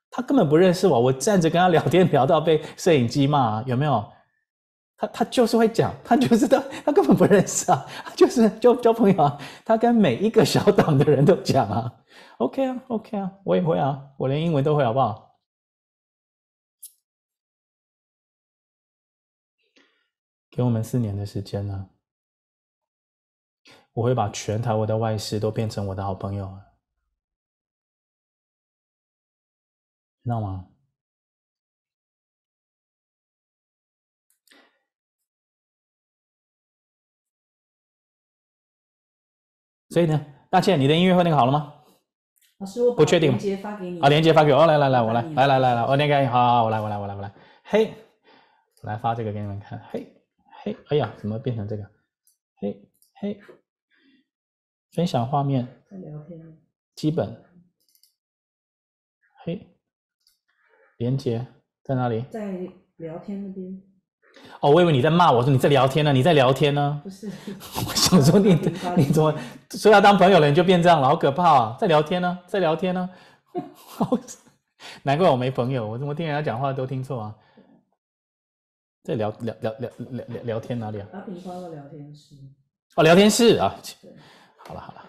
[0.09, 4.03] 他根本不认识我，我站着跟他聊天聊到被摄影机骂，有没有？
[4.97, 11.93] 他他就是会讲，他就是他他根本不认识啊，他就是交交朋友啊，他跟每一个小党的人都讲啊
[12.37, 15.34] ，OK 啊 OK 啊，我也会啊，我连英文都会，好不好？
[20.55, 21.89] 给我们四年的时间呢，
[23.91, 26.57] 我会把全台湾的外事都变成我的好朋友，
[30.23, 30.69] 知道吗？
[39.89, 41.83] 所以呢，大倩，你的音乐会那个好了吗？
[42.59, 43.31] 老师，我不确定。
[43.31, 43.99] 链接发给你。
[43.99, 44.61] 啊，链接发给我。
[44.61, 47.33] 哦，来来来，我来，来来来来，我那个，好好，我来我来我来我来。
[47.65, 47.93] 嘿，
[48.83, 49.77] 我来发这个给你们看。
[49.91, 50.14] 嘿，
[50.65, 51.83] 嘿，哎呀，怎么变成这个？
[52.59, 52.89] 嘿，
[53.21, 53.39] 嘿，
[54.93, 55.83] 分享画面。
[55.87, 56.57] 在聊天。
[56.95, 57.39] 基本。
[59.43, 59.77] 嘿，
[60.97, 61.45] 连接
[61.83, 62.25] 在哪里？
[62.31, 63.79] 在聊天那边。
[64.59, 66.99] 哦，我以为你在骂我，说你在聊天呢，你在聊天呢？
[67.03, 67.27] 不是，
[67.87, 68.55] 我想说你
[68.97, 69.31] 你怎么
[69.69, 71.77] 说要当朋友了，你就变这样了，好可怕啊！
[71.79, 73.07] 在聊天呢，在聊天呢，
[75.03, 77.35] 难怪我没朋友，我怎么听人家讲话都听错啊？
[79.05, 81.07] 在聊聊聊聊聊聊聊天哪里啊？
[81.13, 82.33] 把屏放到聊天室。
[82.95, 83.79] 哦，聊天室啊，
[84.57, 85.05] 好了好了，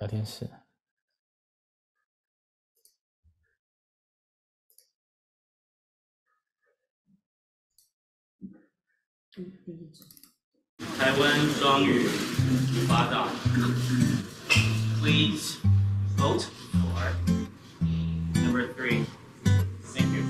[0.00, 0.44] 聊天室。
[10.98, 12.08] 台湾双语
[12.88, 13.28] 八大
[15.00, 15.60] ，Please
[16.16, 17.14] vote for
[18.34, 19.04] number three.
[19.94, 20.24] Thank you.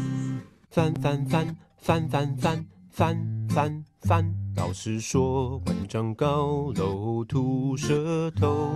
[0.70, 1.56] 翻翻翻
[1.90, 8.70] 翻翻翻翻翻翻，老师说文章高楼吐舌头。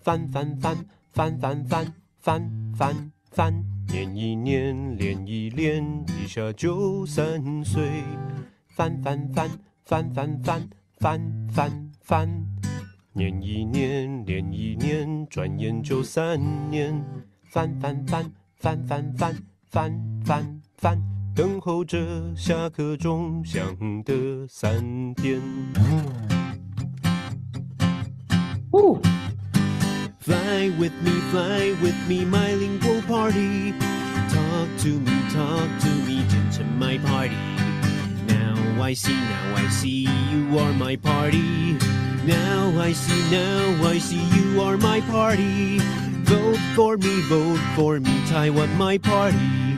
[0.00, 0.76] 翻翻翻
[1.12, 8.02] 翻翻翻翻翻翻，念一念，练一练，一下就三岁。
[8.66, 9.48] 翻翻翻
[9.84, 12.28] 翻翻翻翻翻翻，
[13.12, 17.00] 念一念，练一念，转眼就三年。
[17.44, 19.36] 翻翻翻翻翻翻
[19.70, 21.00] 翻翻翻，
[21.35, 21.97] 等候着
[22.35, 24.13] 下课钟响的
[24.47, 25.41] 三点。
[30.25, 33.73] Fly with me, fly with me, my lingual party.
[34.27, 37.35] Talk to me, talk to me, into my party.
[38.27, 41.77] Now I see, now I see you are my party.
[42.25, 45.77] Now I see, now I see you are my party.
[46.23, 49.68] Vote for me, vote for me, Taiwan my party.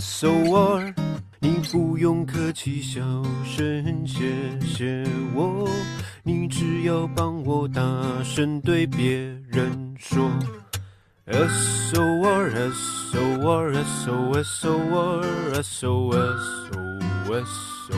[0.00, 0.94] SOR，
[1.40, 3.00] 你不用客气，小
[3.44, 5.68] 声谢谢我，
[6.22, 7.82] 你只要帮我大
[8.22, 9.16] 声对别
[9.48, 10.30] 人说。
[11.26, 17.92] S O R S O R S O S O R S O S O S
[17.92, 17.96] O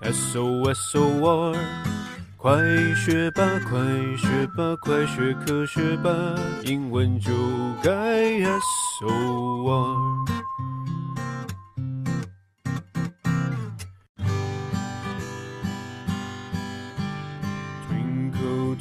[0.00, 1.56] S O S O R，
[2.36, 2.58] 快
[2.94, 3.80] 学吧，快
[4.16, 6.10] 学吧，快学科学吧，
[6.64, 7.30] 英文就
[7.82, 7.92] 该
[8.42, 10.73] S O R。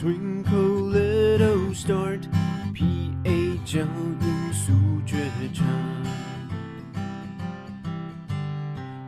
[0.04, 2.84] Twinkle little star，P
[3.24, 3.58] A。
[3.64, 4.74] 教音速
[5.06, 5.16] 觉
[5.54, 5.64] 察，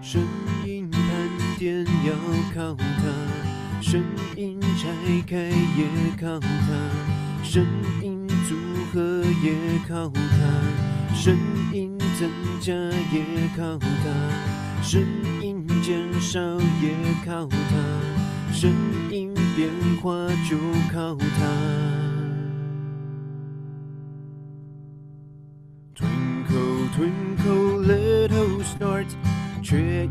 [0.02, 0.22] 声
[0.66, 1.02] 音盘
[1.60, 2.14] 点要
[2.56, 4.02] 靠它，声
[4.38, 4.88] 音拆
[5.28, 5.86] 开也
[6.18, 7.66] 靠它，声
[8.02, 8.56] 音组
[8.94, 9.54] 合也
[9.90, 11.38] 靠它，声
[11.74, 12.32] 音增
[12.62, 12.72] 加
[13.12, 15.04] 也靠它，声
[15.42, 16.40] 音减少
[16.82, 18.72] 也靠它，声
[19.12, 20.12] 音变化
[20.50, 20.58] 就
[20.92, 21.46] 靠它。
[25.96, 29.06] Twinkle twinkle little star，
[29.64, 30.08] 缺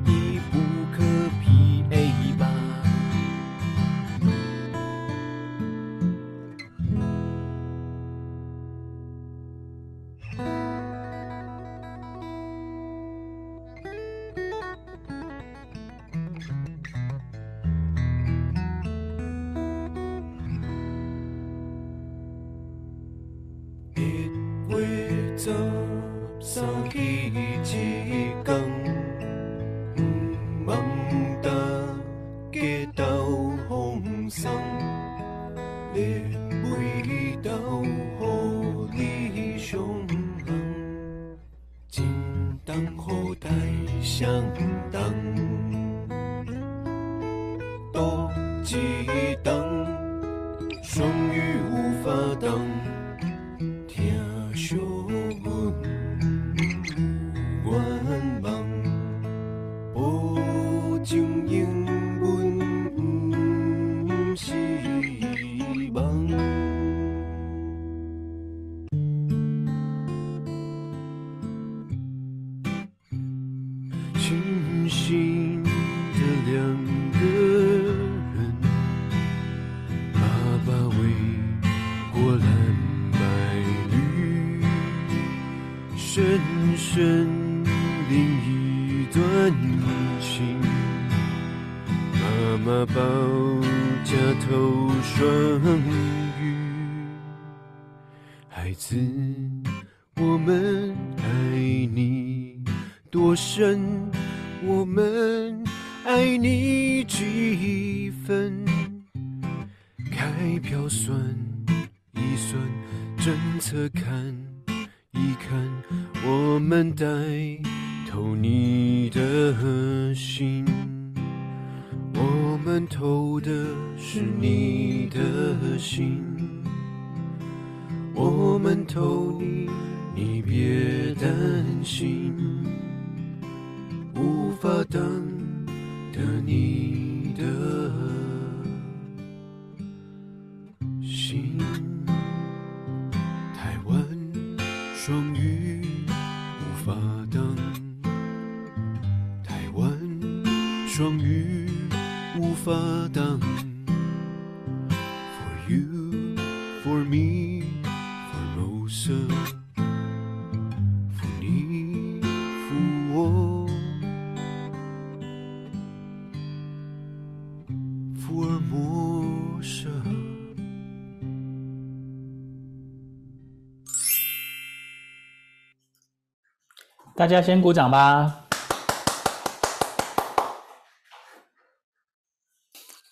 [177.17, 178.45] 大家先鼓掌吧。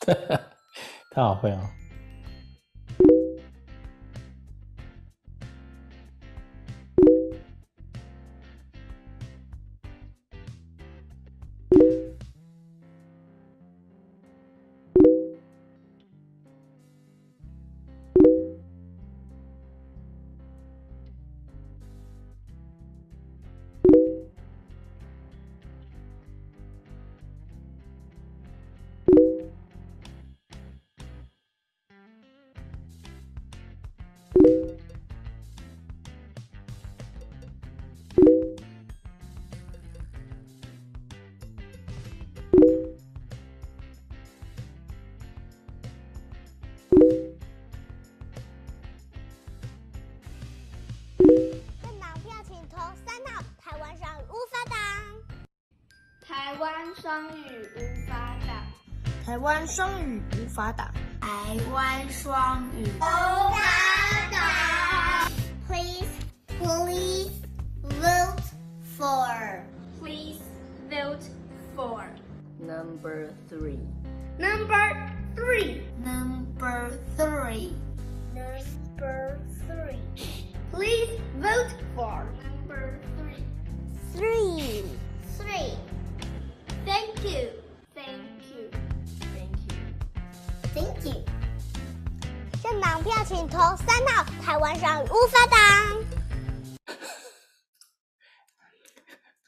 [1.15, 1.82] 太好会哦。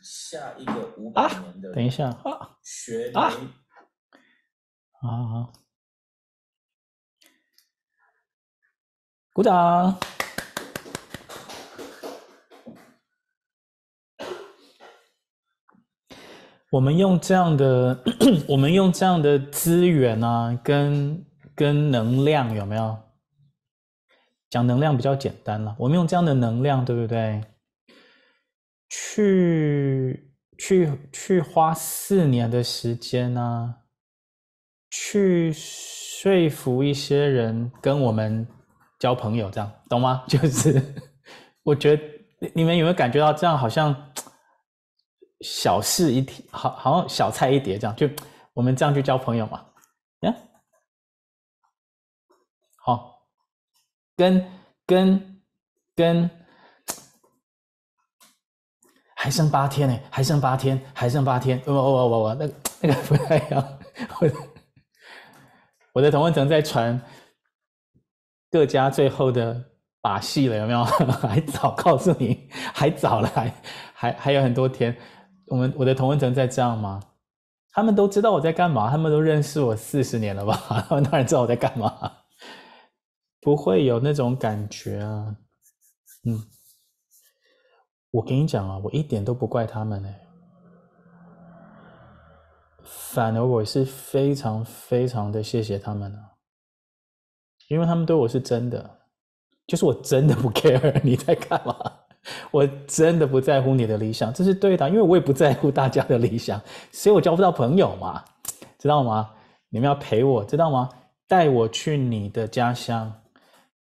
[0.05, 3.31] 下一个五百啊年的，等一下啊学雷啊
[5.01, 5.53] 好好好，
[9.33, 9.99] 鼓掌。
[16.71, 18.03] 我们用这样的，
[18.49, 21.25] 我们用这样的资源啊，跟
[21.55, 22.99] 跟能量有没有？
[24.51, 25.75] 讲能量比较简单了。
[25.79, 27.43] 我们用这样的能量，对不对？
[28.97, 33.75] 去去去花四年的时间呢、
[34.89, 38.47] 去说服一些人跟我们
[39.01, 40.25] 交朋友，这样懂吗？
[40.31, 40.81] 就是
[41.65, 42.03] 我觉得
[42.55, 44.13] 你们有没有感觉到这样好像
[45.41, 48.09] 小事一提，好好像小菜一碟这样，就
[48.53, 49.67] 我们这样去交朋友嘛？
[50.21, 50.33] 呀，
[52.77, 53.27] 好，
[54.17, 54.49] 跟
[54.87, 55.43] 跟
[55.97, 56.31] 跟。
[59.25, 61.59] 还剩八天呢，还剩八天，还剩八天。
[61.65, 63.79] 我我我我，那个 那个不太一样。
[64.21, 64.35] 我的
[65.95, 67.01] 我的同温层在传
[68.51, 69.59] 各家最后的
[70.03, 70.85] 把戏了，有没有？
[71.25, 73.55] 还早，告诉你， 还早了，还
[73.95, 74.95] 还还有很多天。
[75.47, 77.01] 我们我的同文层在这样吗？
[77.73, 80.85] 他们都知道我在干嘛，他们都认识我四十年了吧？
[80.87, 82.13] 他们当然知道我在干嘛。
[83.41, 85.35] 不会有那种感觉啊，
[86.29, 86.45] 嗯。
[88.15, 90.21] 我跟你讲啊，我一点都不怪他们哎，
[92.85, 96.31] 反而我是非常非常的谢谢他们啊，
[97.69, 98.89] 因为他们对我是真的，
[99.67, 101.75] 就是我真的不 care 你在干嘛，
[102.53, 106.63] 我真的不在乎你的理想，这是对的，因为我也不在乎大家的理想，
[106.93, 108.25] 所以我交不到朋友嘛，
[108.79, 109.29] 知道吗？
[109.71, 110.89] 你们要陪我，知道吗？
[111.27, 113.13] 带我去你的家乡，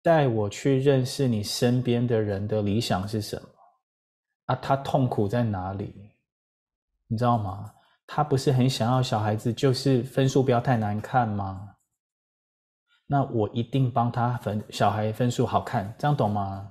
[0.03, 3.49] 带我去认识你身边的人的理想是什么？
[4.51, 5.95] 啊，他痛苦在哪里？
[7.07, 7.71] 你知道吗？
[8.05, 11.69] 他不是很想要小孩子就是分数不要太难看吗？
[13.07, 16.69] 那我一定帮他分小孩分数好看，这样懂吗？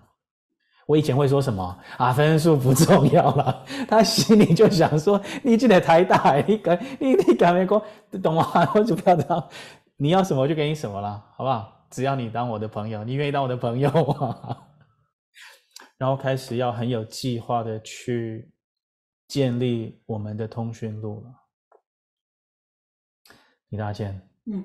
[0.88, 2.11] 我以前会说什么啊？
[2.11, 7.82] 分数不重要了，他心里就想说：你进来台大，你敢你你敢没过，
[8.21, 8.45] 懂吗？
[8.75, 9.47] 我就不要这样，
[9.95, 11.86] 你要什么我就给你什么了，好不好？
[11.89, 14.57] 只要你当我的朋友，你愿意当我的朋友吗？
[16.00, 18.50] 然后开始要很有计划的去
[19.28, 21.36] 建立我们的通讯录了，
[23.68, 24.64] 李大健，嗯，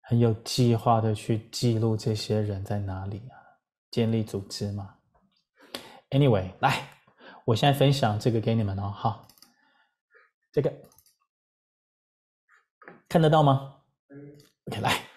[0.00, 3.36] 很有计划的去记录这些人在哪里啊，
[3.90, 4.96] 建立组织嘛。
[6.08, 6.88] Anyway，来，
[7.44, 9.28] 我现在分享这个给你们哦，好，
[10.50, 10.72] 这个
[13.10, 13.82] 看得到吗
[14.64, 15.07] ？OK，来。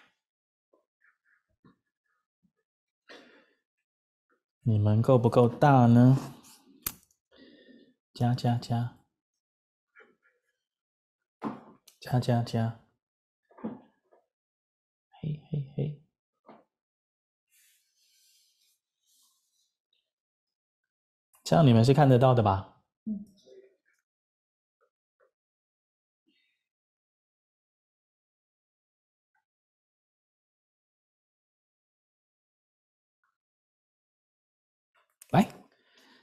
[4.64, 6.18] 你们够不够大呢？
[8.14, 9.00] 加加加，
[12.00, 12.80] 加加加，
[15.20, 16.04] 嘿嘿嘿，
[21.44, 22.71] 这样你们是看得到的吧？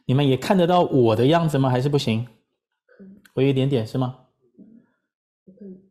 [0.09, 1.69] 你们也看得到我的样子吗？
[1.69, 2.27] 还是不行？
[3.35, 4.21] 我有一点点是吗？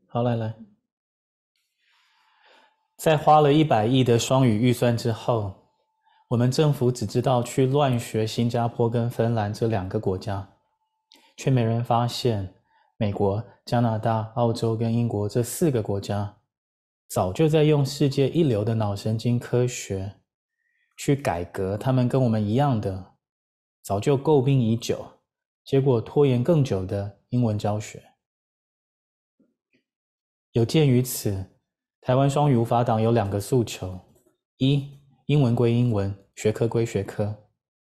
[0.07, 0.55] 好，来来。
[2.95, 5.53] 在花了一百亿的双语预算之后，
[6.30, 10.49] 我们政府只知道去乱学新加坡跟芬兰这两个国家，
[11.36, 12.55] 却没人发现
[12.97, 16.36] 美国、加拿大、澳洲跟英国这四个国家
[17.07, 20.11] 早就在用世界一流的脑神经科学
[20.97, 23.13] 去改革他们跟我们一样的
[23.88, 25.13] 早就诟病已久，
[25.63, 28.03] 结果拖延更久的英文教学。
[30.51, 31.53] 有鉴于此。
[32.01, 33.97] 台湾双语无法党有两个诉求：
[34.57, 37.49] 一、英文归英文，学科归学科，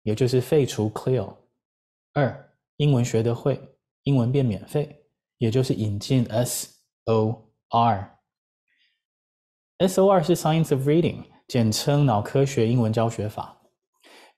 [0.03, 1.35] 也就是废除 CLIL；
[2.13, 3.59] 二、英文学得会，
[4.03, 5.07] 英文变免费，
[5.39, 8.09] 也就是引进 SOR。
[9.79, 13.58] SOR 是 Science of Reading，简称脑科学英文教学法。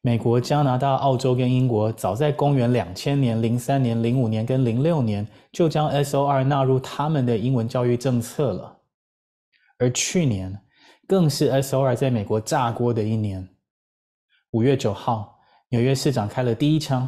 [0.03, 8.79] 美国、加拿大、澳洲跟英国早在公元两千年、零三年、零五年跟零六年就将 SOR 纳入他们的英文教育政策了。
[9.77, 10.59] 而去年，
[11.07, 13.47] 更是 SOR 在美国炸锅的一年。
[14.51, 15.37] 五月九号，
[15.69, 17.07] 纽约市长开了第一枪，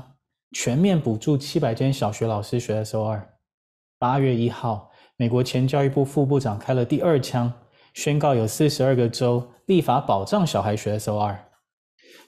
[0.52, 3.24] 全面补助七百间小学老师学 SOR。
[3.98, 7.52] 八月一号，美国前教育部副部长开了第二枪，
[7.96, 11.36] 宣告有四十二个州立法保障小孩学 SOR。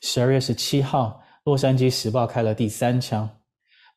[0.01, 3.29] 十二月十七号，洛杉矶时报开了第三枪，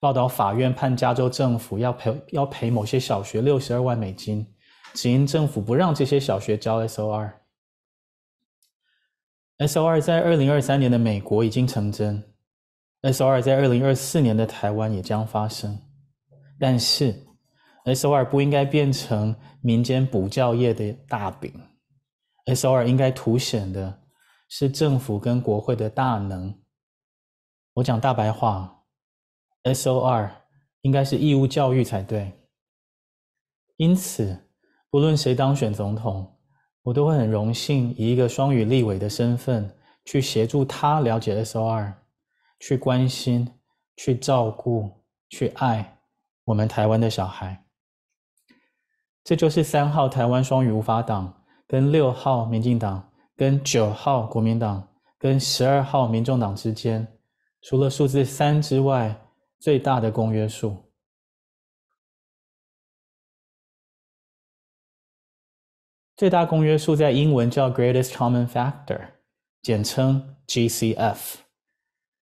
[0.01, 4.47] 报道法院判加州政府要赔要赔某些小学六十二万美金。
[4.95, 7.30] 只因政府不让这些小学教 SOR。
[9.59, 12.24] SOR 在二零二三年的美国已经成真
[13.03, 15.78] ，SOR 在二零二四年的台湾也将发生。
[16.59, 17.14] 但是
[17.84, 21.53] ，SOR 不应该变成民间补教业的大饼
[22.47, 24.01] ，SOR 应该凸显的
[24.49, 26.55] 是政府跟国会的大能。
[27.75, 28.85] 我讲大白话
[29.63, 30.31] ，SOR
[30.81, 32.33] 应该是义务教育才对。
[33.77, 34.45] 因此。
[34.91, 36.39] 不论谁当选总统，
[36.83, 39.71] 我都会很荣幸以一个双语立委的身份
[40.07, 41.93] 去协助他了解 SOR，
[42.59, 43.47] 去关心、
[43.99, 44.91] 去照顾、
[45.29, 45.99] 去爱
[46.45, 47.67] 我们台湾的小孩。
[49.23, 57.07] 这就是三号台湾双语无法党跟六号民进党跟九号国民党跟十二号民众党之间，
[57.62, 59.16] 除了数字三之外，
[59.61, 60.76] 最大的公约数。
[66.16, 69.11] 最大公约数在英文叫 Greatest Common Factor，
[69.62, 71.36] 简称 GCF。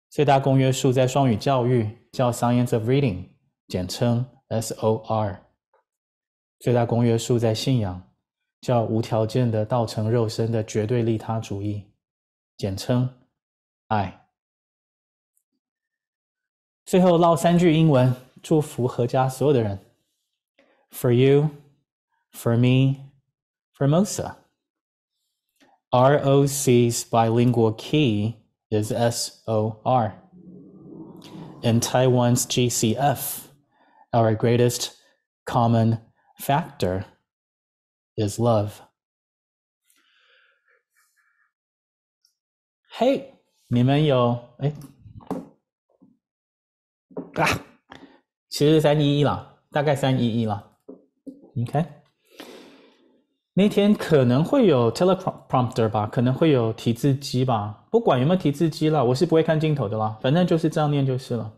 [0.09, 3.29] 最大公约数在双语教育叫 Science of Reading，
[3.67, 5.37] 简称 SOR。
[6.57, 8.11] 最大公约数在信仰
[8.64, 11.84] 叫无条件的道成肉身的绝对利他主义，
[12.56, 13.08] 简称
[13.88, 14.28] 爱。
[16.84, 19.78] 最后唠三句英文，祝福阖家所有的人：
[20.90, 21.50] For you,
[22.32, 23.10] for me.
[23.78, 24.34] Formosa.
[25.90, 28.34] ROC's bilingual key
[28.68, 30.12] is SOR.
[31.62, 33.46] In Taiwan's GCF,
[34.12, 34.90] our greatest
[35.46, 35.98] common
[36.38, 37.04] factor
[38.15, 38.71] is love.
[42.97, 43.25] Hey,
[43.67, 44.73] 你们有哎
[47.33, 47.45] 啊，
[48.49, 50.77] 其实三一一了，大概三一一了
[51.61, 51.85] ，OK。
[53.53, 61.57] 那天可能会有 teleprompter 吧，可能会有提字机吧，不管有没有提字机啦，我是不会看镜头的啦，反正就是这样念就是了，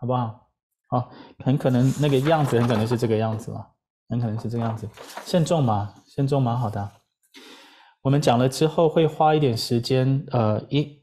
[0.00, 0.48] 好不好？
[0.88, 1.10] 好，
[1.44, 3.74] 很可能那个样子很可能是这个样子了，
[4.08, 4.88] 很可能是这个样子，
[5.24, 6.90] 慎重嘛，慎重蛮好的。
[8.02, 11.02] 我们讲了之后会花一点时间，呃，一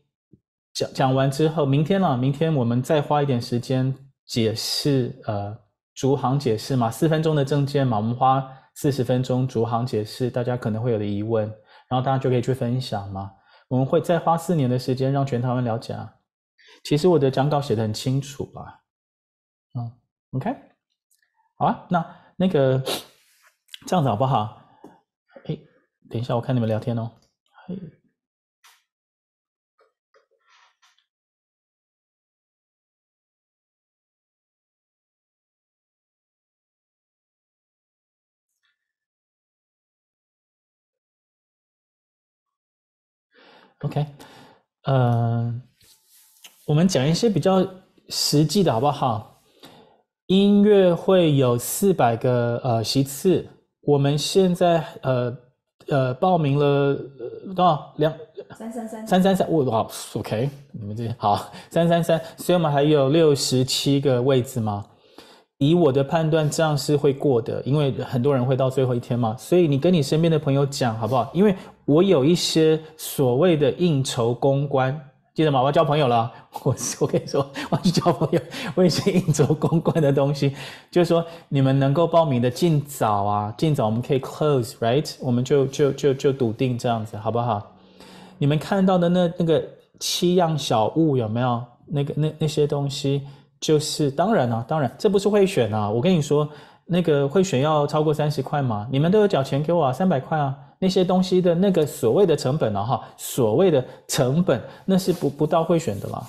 [0.73, 3.93] 讲讲完之后，明天了，明天我们再花一点时间
[4.25, 5.57] 解释，呃，
[5.93, 8.47] 逐行解释嘛，四分钟的证件嘛，我们花。
[8.75, 11.45] 四十分钟逐行解释，大家可能会有的疑问，
[11.87, 13.31] 然后大家就可以去分享嘛。
[13.67, 16.11] 我们会再花四年的时间让全台湾了解啊。
[16.83, 18.81] 其实我的讲稿写得很清楚啊？
[19.75, 19.91] 嗯
[20.31, 20.55] ，OK，
[21.55, 21.85] 好啊。
[21.87, 22.03] 那
[22.43, 22.77] 那个
[23.87, 24.61] 这样子好不好？
[25.45, 25.57] 哎，
[26.09, 27.09] 等一下，我看你们聊天哦。
[27.67, 27.79] 嘿。
[43.79, 44.05] OK，
[44.83, 45.61] 呃，
[46.65, 47.65] 我们讲一些比较
[48.09, 49.32] 实际的好不好？
[50.33, 53.47] 音乐会有四百个呃席次，
[53.81, 55.37] 我们现在呃
[55.89, 56.97] 呃报名了
[57.55, 58.11] 多少两
[58.57, 64.83] 三三三三三三，我好 OK，你们这些好三三三，所以我们还有六十七个位置吗？
[65.59, 69.35] 以我的判断，这样是会过的，因为很多人会到最后一天嘛。
[69.37, 71.29] 所以你跟你身边的朋友讲好不好？
[71.31, 71.55] 因为
[71.85, 74.99] 我有一些所谓的应酬公关。
[75.33, 75.59] 记得吗？
[75.59, 76.31] 我要交朋友了。
[76.63, 78.39] 我我跟你说，我要去交朋友。
[78.75, 80.55] 我有一些应酬公关的东西，
[80.91, 85.15] 就是说你们能够报名的，尽早啊，尽早我们可以 close，right？
[85.19, 87.71] 我们就就就就笃定这样子，好不好？
[88.37, 89.63] 你们看到的那那个
[89.99, 91.63] 七样小物有没有？
[91.87, 93.23] 那个那那些东西，
[93.59, 95.89] 就是当然啊，当然这不是会选啊。
[95.89, 96.47] 我跟你说，
[96.85, 98.87] 那个会选要超过三十块吗？
[98.91, 100.55] 你们都有缴钱给我啊，三百块啊。
[100.79, 106.21] 那些东西的那个所谓的成本啊，哈，所谓的成本，那是不不到会选的啦，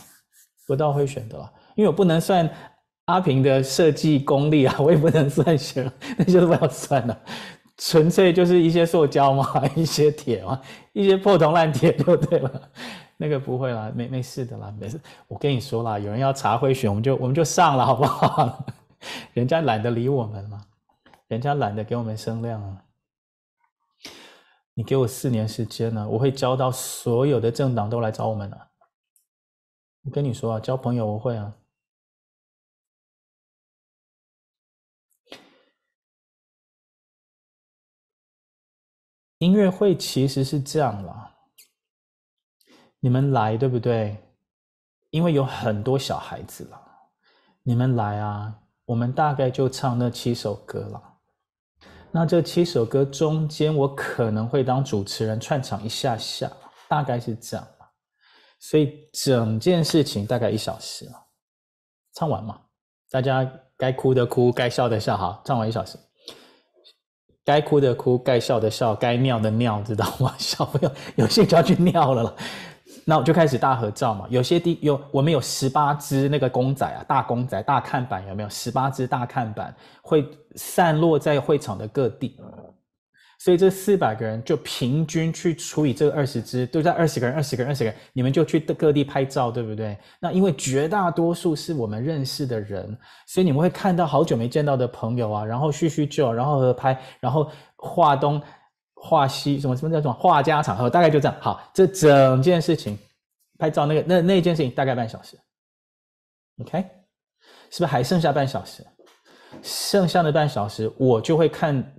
[0.64, 2.48] 不到会选的啦，因为我不能算
[3.06, 7.18] 阿平的设计功力啊， 我也不能算选， 那些都不要算了，
[7.78, 9.44] 纯粹就是一些塑胶嘛，
[9.74, 10.60] 一些铁嘛，
[10.92, 12.50] 一些破铜烂铁就对了，
[13.16, 15.00] 那个不会啦，没没事的啦，没事。
[15.26, 18.64] 我跟你说啦，有人要查会选，我们就我们就上了，好不好？
[19.32, 20.66] 人家懒得理我们嘛，
[21.28, 22.84] 人家懒得给我们声量啊。
[24.74, 28.70] 你给我四年时间呢，我会教到所有的政党都来找我们了。
[30.02, 31.54] 我跟你说啊，交朋友我会啊。
[39.38, 41.34] 音乐会其实是这样啦，
[43.00, 44.18] 你们来对不对？
[45.10, 47.10] 因为有很多小孩子了，
[47.62, 51.02] 你们来啊，我们大概就唱那七首歌了。
[52.10, 56.50] 那这七首歌中间，我可能会当主持人串场一下下，
[56.88, 57.66] 大概是这样。
[58.60, 61.20] 所以整件事情大概一小时啊，
[62.14, 62.60] 唱完嘛，
[63.10, 65.98] 大家该哭的哭，该笑的笑，好，唱完一小时。
[67.44, 70.34] 该哭的哭，该笑的笑，该尿的尿，知道吗？
[70.38, 72.36] 小朋友有兴趣就要去尿了了。
[73.06, 78.48] 那我就开始大合照嘛，有些地有我们有十八只那个公仔啊，大公仔、大看板有没有？
[78.48, 82.40] 十八只大看板会散落在会场的各地，
[83.38, 89.98] 所以这四百个人就平均去除以这个二十只，都在二十个人、二十个人、二十个人，你们就去各地拍照，对不对？
[90.18, 92.96] 那因为绝大多数是我们认识的人，
[93.26, 98.40] 所以你们会看到好久没见到的朋友啊，然后叙叙旧，然后合拍，然后画东。
[99.04, 101.36] 话西什么什么叫做画家场合，大概就这样。
[101.38, 102.98] 好，这整件事情
[103.58, 105.38] 拍照那个那那件事情大概半小时
[106.62, 106.78] ，OK，
[107.70, 108.82] 是不是还剩下半小时？
[109.62, 111.94] 剩下的半小时我就会看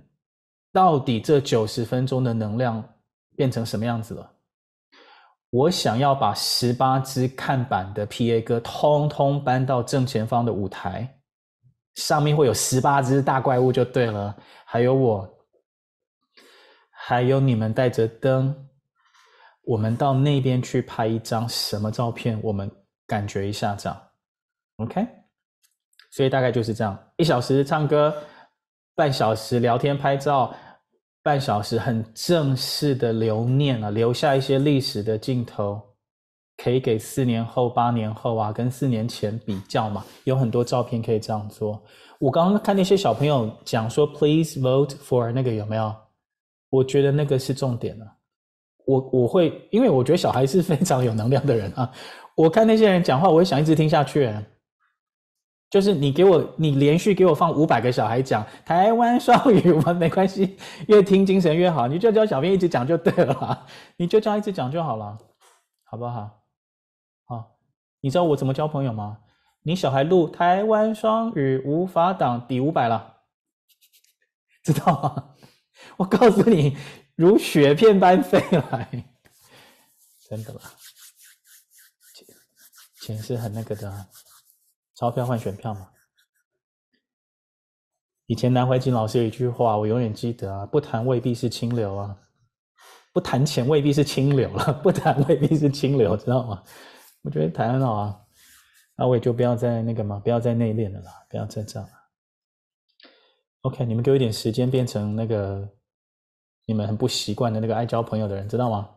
[0.72, 2.82] 到底这九十分钟的能量
[3.36, 4.30] 变成什么样子了。
[5.50, 11.08] 我想要把十八支看板的 PA 歌通通搬到正前方的舞台，
[11.94, 15.26] 上面会有十八只大怪物就对了，还有我。
[17.08, 18.52] 还有你们带着灯，
[19.62, 22.36] 我们到那边去拍一张什么照片？
[22.42, 22.68] 我们
[23.06, 23.96] 感觉一下这样
[24.78, 25.06] ，OK？
[26.10, 28.12] 所以大概就是这样，一小时唱歌，
[28.96, 30.52] 半小时聊天拍照，
[31.22, 35.80] 半小时很正式的留念啊，留下一些历史的镜头，
[36.56, 41.80] 可以给四年后、八年后啊，跟四年前比较嘛，有很多照片可以这样做。
[42.18, 45.94] 我刚刚看那些小朋友讲说，Please vote for 那个有没有？
[46.68, 48.06] 我觉得那个是重点了，
[48.84, 51.90] 我我会，因为我觉得小孩是 非常有能量的人啊。
[52.34, 54.32] 我看那些人讲话，我会想一直听下去。
[55.68, 60.56] 就是你给我，你连续给我放五百个小孩讲台湾双语， 我们没关系，
[60.86, 61.88] 越听精神越好。
[61.88, 65.18] 你就叫小编一直讲就对了，你就叫一直讲就好了，
[65.84, 66.30] 好不好？
[67.26, 67.56] 好，
[68.00, 69.18] 你知道我怎么交朋友吗？
[69.62, 73.14] 你小孩录台湾双语无法挡，抵五百了，
[74.62, 75.34] 知道吗？
[75.96, 76.76] 我告诉你，
[77.14, 78.38] 如雪片般飞
[78.70, 79.04] 来，
[80.28, 80.60] 真的吗，
[83.00, 84.06] 钱是很那个的，
[84.94, 85.88] 钞票换选票嘛。
[88.26, 92.18] 以前南怀瑾老师有一句话，我永远记得啊：不谈未必是清流啊，
[93.12, 96.62] 不谈钱未必是清流了，不谈未必是清流，知道吗？
[97.22, 98.20] 我觉得谈很好啊，
[98.96, 101.94] 那我也就不要再那个嘛，不要再内敛了啦，不要再这样了。
[103.62, 105.75] OK，你们给我一点时间，变成那个。
[106.66, 108.90] 你们很不习惯的那个爱交朋友的人，知道吗？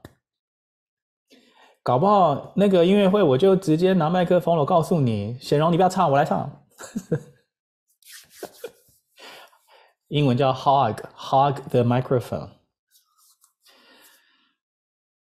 [1.82, 4.62] 搞不好那个音乐会，我就直接拿麦克风了。
[4.62, 6.66] 我告诉你，显荣，你不要唱，我来唱。
[10.10, 12.50] 英文叫 hog，hog the microphone。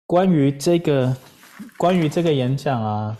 [0.06, 1.14] 关于这个，
[1.76, 3.16] 关于这个演讲啊，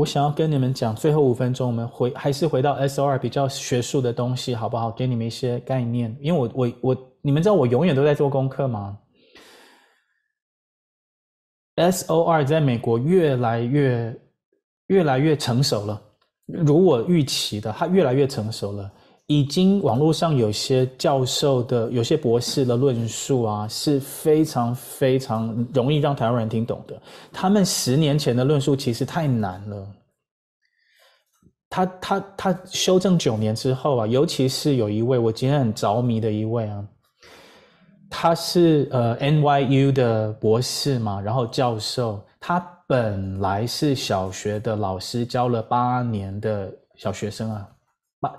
[0.00, 4.90] 我想要跟你们讲，最后五分钟，我们回还是回到 SOR 比较学术的东西，好不好？
[4.90, 8.98] 给你们一些概念，因为我我我，你们知道我永远都在做功课吗
[11.76, 14.18] ？SOR 在美国越来越
[14.86, 16.00] 越来越成熟了，
[16.46, 18.90] 如我预期的，它越来越成熟了。
[19.30, 27.00] 已经网络上有些教授的、有些博士的论述啊，是非常非常容易让台湾人听懂的。
[27.32, 29.86] 他们十年前的论述其实太难了。
[31.68, 36.84] 他他他修正九年之后啊，尤其是有一位我今天很着迷的一位啊，
[38.10, 42.58] 他是呃 NYU 的博士嘛，然后教授，他
[42.88, 47.68] 本来是小学的老师，教了八年的小学生啊。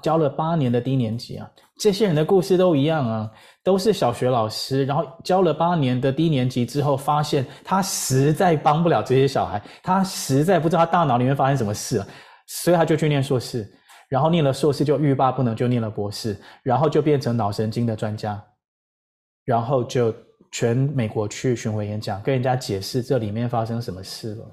[0.01, 3.31] 教了八年的低年级啊，这些人的故事都一样啊，
[3.63, 12.07] 都是小学老师，然后教了八年的低年级之后，发现他实在帮不了这些小孩，他实在不知道他大脑里面发生什么事了，
[12.47, 13.67] 所以他就去念硕士，
[14.07, 18.39] 然后念了硕士就欲罢不能，就念了博士，然后就变成脑神经的专家，
[19.45, 20.13] 然后就
[20.51, 24.45] 全美国去巡回演讲，跟人家解释这里面发生什么事了。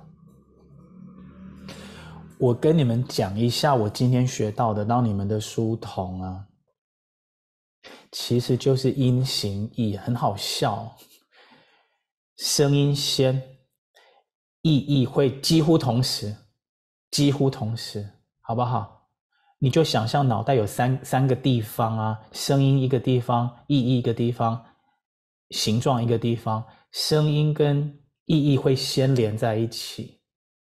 [2.38, 6.46] 我跟你们讲一下我今天学到的，让你们的书童啊，
[8.12, 10.96] 其实就是音形意，很好笑。
[12.36, 13.42] 声音先，
[14.62, 16.36] 意义会几乎同时，
[17.10, 18.08] 几乎同时，
[18.40, 19.08] 好不好？
[19.58, 24.64] 你就想象脑袋有三三个地方啊，声音一个地方，意义一个地方，
[25.50, 30.20] 形状一个地方，声音跟意义会先连在一起，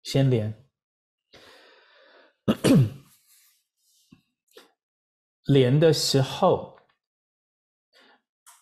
[0.02, 0.63] 先连。
[5.46, 6.78] 连的时候，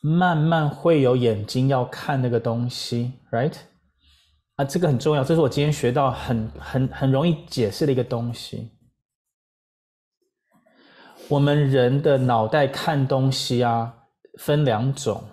[0.01, 3.55] 慢慢会有眼睛要看那个东西，right？
[4.57, 8.71] 啊，这个很重要，这是我今天学到很很很容易解释的一个东西。
[11.29, 13.95] 我们人的脑袋看东西啊，
[14.39, 15.25] 分两种，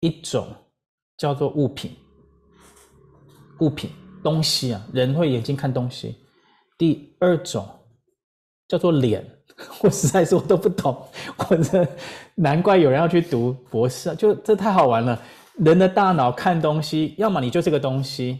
[0.00, 0.48] 一种
[1.16, 1.96] 叫做物品，
[3.60, 3.90] 物品
[4.22, 6.25] 东西啊，人会眼睛看东西。
[6.78, 7.66] 第二种
[8.68, 9.24] 叫做脸，
[9.82, 10.96] 我实在是我都不懂，
[11.48, 11.86] 我这
[12.34, 15.20] 难怪有人要去读博士，就这太好玩了。
[15.58, 18.38] 人的大脑看东西，要么你就是个东西，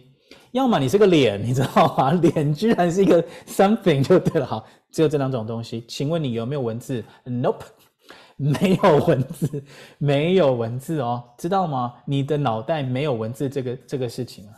[0.52, 2.12] 要么你是个脸，你知道吗？
[2.20, 4.46] 脸居然是一个 something 就对了。
[4.46, 5.82] 好，只有这两种东西。
[5.88, 7.62] 请问你有没有文字？Nope，
[8.36, 9.64] 没有文字，
[9.96, 11.94] 没有文字哦，知道吗？
[12.04, 14.52] 你的脑袋没有文字这个这个事情啊。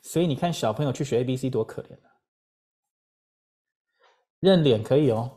[0.00, 2.13] 所以你看小朋友去学 ABC 多可怜啊。
[4.44, 5.30] 认脸可以哦，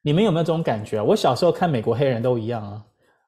[0.00, 1.00] 你们有没有这种感觉？
[1.02, 2.82] 我小时候看美国黑人都一样啊，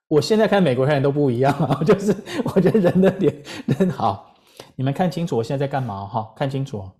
[0.08, 1.80] 我现在看美国黑人都不一样啊。
[1.84, 2.16] 就是
[2.46, 3.42] 我觉得人的脸
[3.78, 4.34] 真好，
[4.74, 6.32] 你们看清楚我现在在干嘛哈？
[6.34, 6.90] 看清楚，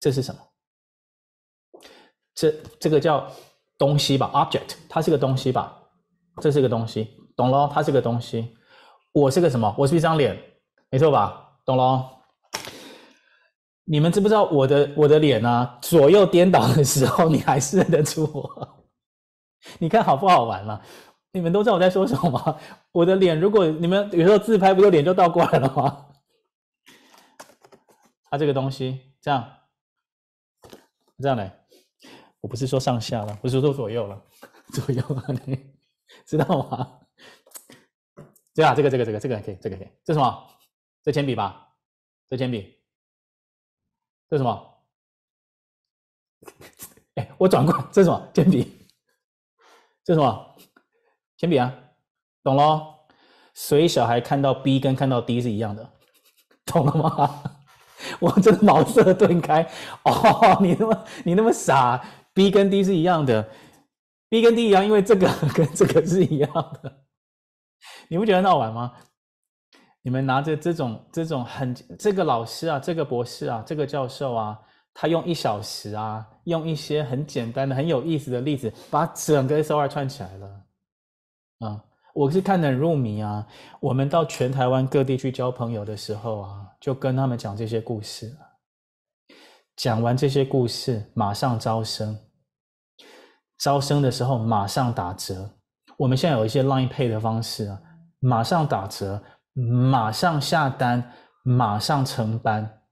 [0.00, 0.40] 这是什么？
[2.34, 3.30] 这这个叫
[3.76, 5.78] 东西吧，object，它是个东西吧？
[6.40, 7.70] 这是个东西，懂了？
[7.70, 8.56] 它是个东西。
[9.12, 9.74] 我是个什么？
[9.78, 10.34] 我是一张脸，
[10.90, 11.58] 没错吧？
[11.66, 12.15] 懂了？
[13.88, 18.84] 你们知不知道我的我的脸啊，左右颠倒的时候，你还是认得出我？
[19.78, 20.82] 你看好不好玩了？
[21.30, 22.58] 你们都知道我在说什么吗？
[22.90, 26.06] 我的脸，如果你们有时候自拍，不就脸就倒过来了吗？
[28.28, 29.52] 它这个东西这样，
[31.22, 31.52] 这样嘞，
[32.40, 34.20] 我不是说上下了，不是说左右了，
[34.74, 35.58] 左右了，你
[36.26, 37.00] 知道吗？
[38.52, 40.48] 对啊，这个这个这个这个可以，这个可以，这什么？
[41.04, 41.68] 这铅笔吧？
[42.28, 42.75] 这铅笔。
[44.28, 44.74] 这什么？
[47.14, 48.30] 哎，我转过，这什么？
[48.34, 48.72] 铅笔。
[50.04, 50.56] 这什么？
[51.36, 51.72] 铅笔啊，
[52.42, 52.94] 懂喽？
[53.54, 55.90] 所以小孩看到 B 跟看到 D 是一样的，
[56.66, 57.42] 懂了吗？
[58.20, 59.62] 我真的茅塞顿开。
[60.04, 62.04] 哦，你那么你那么傻
[62.34, 63.48] ，B 跟 D 是一样的
[64.28, 66.52] ，B 跟 D 一样，因为这个 跟这个是一样
[66.82, 67.04] 的。
[68.08, 68.92] 你不觉得很好玩吗？
[70.06, 74.56] 你们拿着这种这种很这个老师啊，这个博士啊，这个教授啊，
[74.94, 80.46] 他用一小时啊，用一些很简单的、很有意思的例子，把整个 SOR 串起来了。
[81.58, 81.84] 啊，
[82.14, 83.44] 我是看得很入迷啊。
[83.80, 88.32] 我们到全台湾各地去交朋友的时候啊，就跟他们讲这些故事。
[89.74, 92.16] 讲完这些故事，马上招生。
[93.58, 95.50] 招生的时候马上打折。
[95.96, 97.80] 我们现在有一些 Line Pay 的方式啊，
[98.20, 99.20] 马上打折。
[99.56, 102.82] 马上下单，马上成班，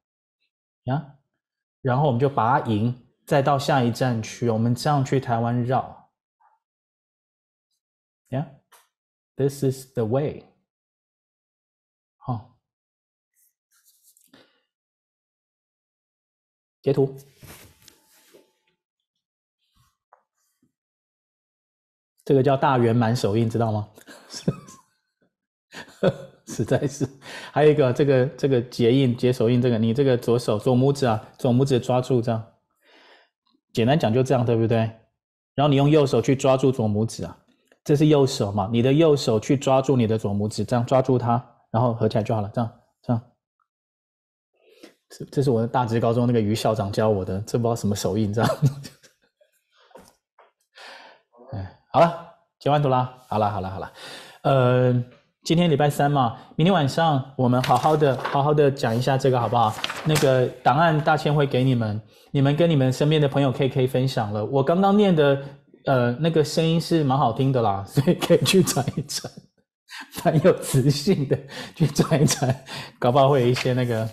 [0.84, 1.18] 呀，
[1.82, 6.10] 然后我们就把它赢，再到下一站去，我们这样去台湾绕，
[8.28, 8.50] 呀
[9.36, 10.46] ，This is the way。
[12.16, 12.56] 好，
[16.80, 17.14] 截图，
[22.24, 23.90] 这个叫大圆满手印，知道吗？
[26.46, 27.08] 实在是。
[27.52, 32.44] 还有一个这个这个结印结手印，这个你这个左手左拇指啊，左拇指抓住这样。
[33.72, 34.78] 简单讲就这样，对不对？
[35.54, 37.36] 然后你用右手去抓住左拇指啊，
[37.82, 38.68] 这是右手嘛？
[38.72, 42.50] 你的右手去抓住你的左拇指，这样抓住它，然后合起来就好了。
[42.52, 42.72] 这样
[43.02, 43.22] 这样。
[45.08, 48.50] 这这是我的大职高中那个于校长教我的，这不知道什么手印，这样。
[51.52, 53.22] 哎，好了，截完图啦。
[53.28, 53.92] 好了好了好了，
[54.42, 55.04] 呃。
[55.44, 59.74] 今天礼拜三嘛，明天晚上我们好好的、好好的讲一下这个好不好？
[60.06, 64.42] 那个档案大千会给你们，你们跟你们身边的朋友可以可以分享了。
[64.42, 65.38] 我刚刚念的，
[65.84, 69.30] 呃，那个声音是蛮好听的啦， 所以可以去传一传，
[70.24, 71.38] 蛮有磁性的，
[71.76, 72.64] 去传一传，
[72.98, 74.08] 搞不好会有一些那个，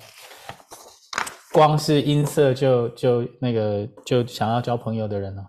[1.54, 5.42] 光是音色就就那个就想要交朋友的人了。